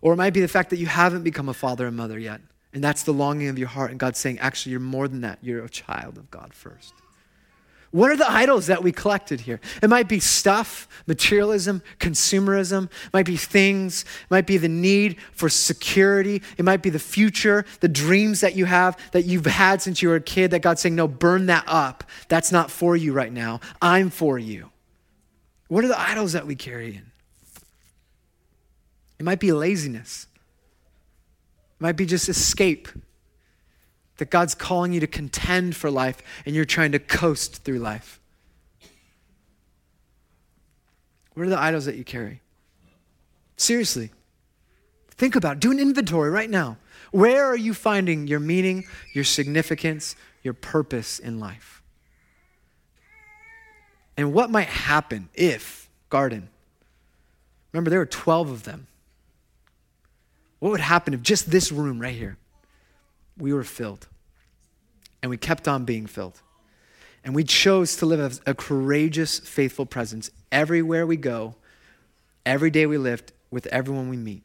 Or 0.00 0.12
it 0.12 0.16
might 0.18 0.34
be 0.34 0.40
the 0.40 0.46
fact 0.46 0.70
that 0.70 0.76
you 0.76 0.86
haven't 0.86 1.24
become 1.24 1.48
a 1.48 1.52
father 1.52 1.88
and 1.88 1.96
mother 1.96 2.16
yet, 2.16 2.42
and 2.72 2.84
that's 2.84 3.02
the 3.02 3.12
longing 3.12 3.48
of 3.48 3.58
your 3.58 3.66
heart, 3.66 3.90
and 3.90 3.98
God's 3.98 4.20
saying, 4.20 4.38
actually, 4.38 4.70
you're 4.70 4.80
more 4.80 5.08
than 5.08 5.22
that. 5.22 5.40
You're 5.42 5.64
a 5.64 5.68
child 5.68 6.16
of 6.16 6.30
God 6.30 6.54
first. 6.54 6.94
What 7.90 8.10
are 8.10 8.16
the 8.16 8.30
idols 8.30 8.66
that 8.66 8.82
we 8.82 8.92
collected 8.92 9.40
here? 9.40 9.60
It 9.82 9.88
might 9.88 10.08
be 10.08 10.20
stuff, 10.20 10.86
materialism, 11.06 11.82
consumerism, 11.98 12.84
it 12.84 13.12
might 13.14 13.24
be 13.24 13.38
things, 13.38 14.02
it 14.02 14.30
might 14.30 14.46
be 14.46 14.58
the 14.58 14.68
need 14.68 15.16
for 15.32 15.48
security, 15.48 16.42
it 16.58 16.66
might 16.66 16.82
be 16.82 16.90
the 16.90 16.98
future, 16.98 17.64
the 17.80 17.88
dreams 17.88 18.42
that 18.42 18.54
you 18.54 18.66
have 18.66 18.98
that 19.12 19.24
you've 19.24 19.46
had 19.46 19.80
since 19.80 20.02
you 20.02 20.10
were 20.10 20.16
a 20.16 20.20
kid 20.20 20.50
that 20.50 20.60
God's 20.60 20.82
saying, 20.82 20.96
no, 20.96 21.08
burn 21.08 21.46
that 21.46 21.64
up. 21.66 22.04
That's 22.28 22.52
not 22.52 22.70
for 22.70 22.94
you 22.94 23.14
right 23.14 23.32
now. 23.32 23.60
I'm 23.80 24.10
for 24.10 24.38
you. 24.38 24.70
What 25.68 25.82
are 25.82 25.88
the 25.88 26.00
idols 26.00 26.34
that 26.34 26.46
we 26.46 26.56
carry 26.56 26.96
in? 26.96 27.10
It 29.18 29.24
might 29.24 29.40
be 29.40 29.52
laziness. 29.52 30.26
It 31.80 31.82
might 31.82 31.96
be 31.96 32.04
just 32.04 32.28
escape 32.28 32.88
that 34.18 34.30
God's 34.30 34.54
calling 34.54 34.92
you 34.92 35.00
to 35.00 35.06
contend 35.06 35.74
for 35.74 35.90
life 35.90 36.22
and 36.44 36.54
you're 36.54 36.64
trying 36.64 36.92
to 36.92 36.98
coast 36.98 37.64
through 37.64 37.78
life? 37.78 38.20
What 41.34 41.46
are 41.46 41.50
the 41.50 41.58
idols 41.58 41.86
that 41.86 41.96
you 41.96 42.04
carry? 42.04 42.40
Seriously. 43.56 44.10
Think 45.10 45.34
about 45.34 45.56
it. 45.56 45.60
Do 45.60 45.70
an 45.70 45.78
inventory 45.78 46.30
right 46.30 46.50
now. 46.50 46.78
Where 47.10 47.44
are 47.44 47.56
you 47.56 47.74
finding 47.74 48.26
your 48.26 48.40
meaning, 48.40 48.84
your 49.14 49.24
significance, 49.24 50.14
your 50.42 50.54
purpose 50.54 51.18
in 51.18 51.40
life? 51.40 51.82
And 54.16 54.32
what 54.32 54.50
might 54.50 54.68
happen 54.68 55.28
if, 55.34 55.88
garden, 56.10 56.48
remember 57.72 57.90
there 57.90 58.00
were 58.00 58.06
12 58.06 58.50
of 58.50 58.62
them. 58.64 58.88
What 60.58 60.70
would 60.70 60.80
happen 60.80 61.14
if 61.14 61.22
just 61.22 61.50
this 61.50 61.70
room 61.70 62.00
right 62.00 62.14
here, 62.14 62.36
we 63.38 63.52
were 63.52 63.64
filled. 63.64 64.08
And 65.22 65.30
we 65.30 65.36
kept 65.36 65.66
on 65.66 65.84
being 65.84 66.06
filled. 66.06 66.40
And 67.24 67.34
we 67.34 67.44
chose 67.44 67.96
to 67.96 68.06
live 68.06 68.20
as 68.20 68.40
a 68.46 68.54
courageous, 68.54 69.38
faithful 69.38 69.86
presence 69.86 70.30
everywhere 70.52 71.06
we 71.06 71.16
go, 71.16 71.56
every 72.46 72.70
day 72.70 72.86
we 72.86 72.98
live, 72.98 73.22
with 73.50 73.66
everyone 73.66 74.08
we 74.08 74.16
meet. 74.16 74.42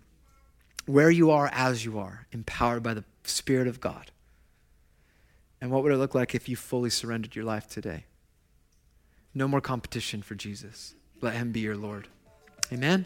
Where 0.86 1.12
you 1.12 1.32
are 1.32 1.49
as 1.53 1.86
you 1.86 1.99
are, 1.99 2.27
empowered 2.32 2.84
by 2.84 2.93
the 2.93 3.06
Spirit 3.23 3.67
of 3.67 3.79
God. 3.79 4.12
And 5.62 5.71
what 5.71 5.84
would 5.84 5.93
it 5.93 5.97
look 5.97 6.13
like 6.13 6.36
if 6.36 6.49
you 6.49 6.56
fully 6.56 6.89
surrendered 6.89 7.36
your 7.36 7.45
life 7.45 7.67
today? 7.67 8.06
No 9.34 9.47
more 9.47 9.62
competition 9.62 10.21
for 10.21 10.36
Jesus. 10.36 10.93
Let 11.21 11.36
him 11.36 11.51
be 11.51 11.62
your 11.62 11.77
Lord. 11.77 12.08
Amen. 12.71 13.06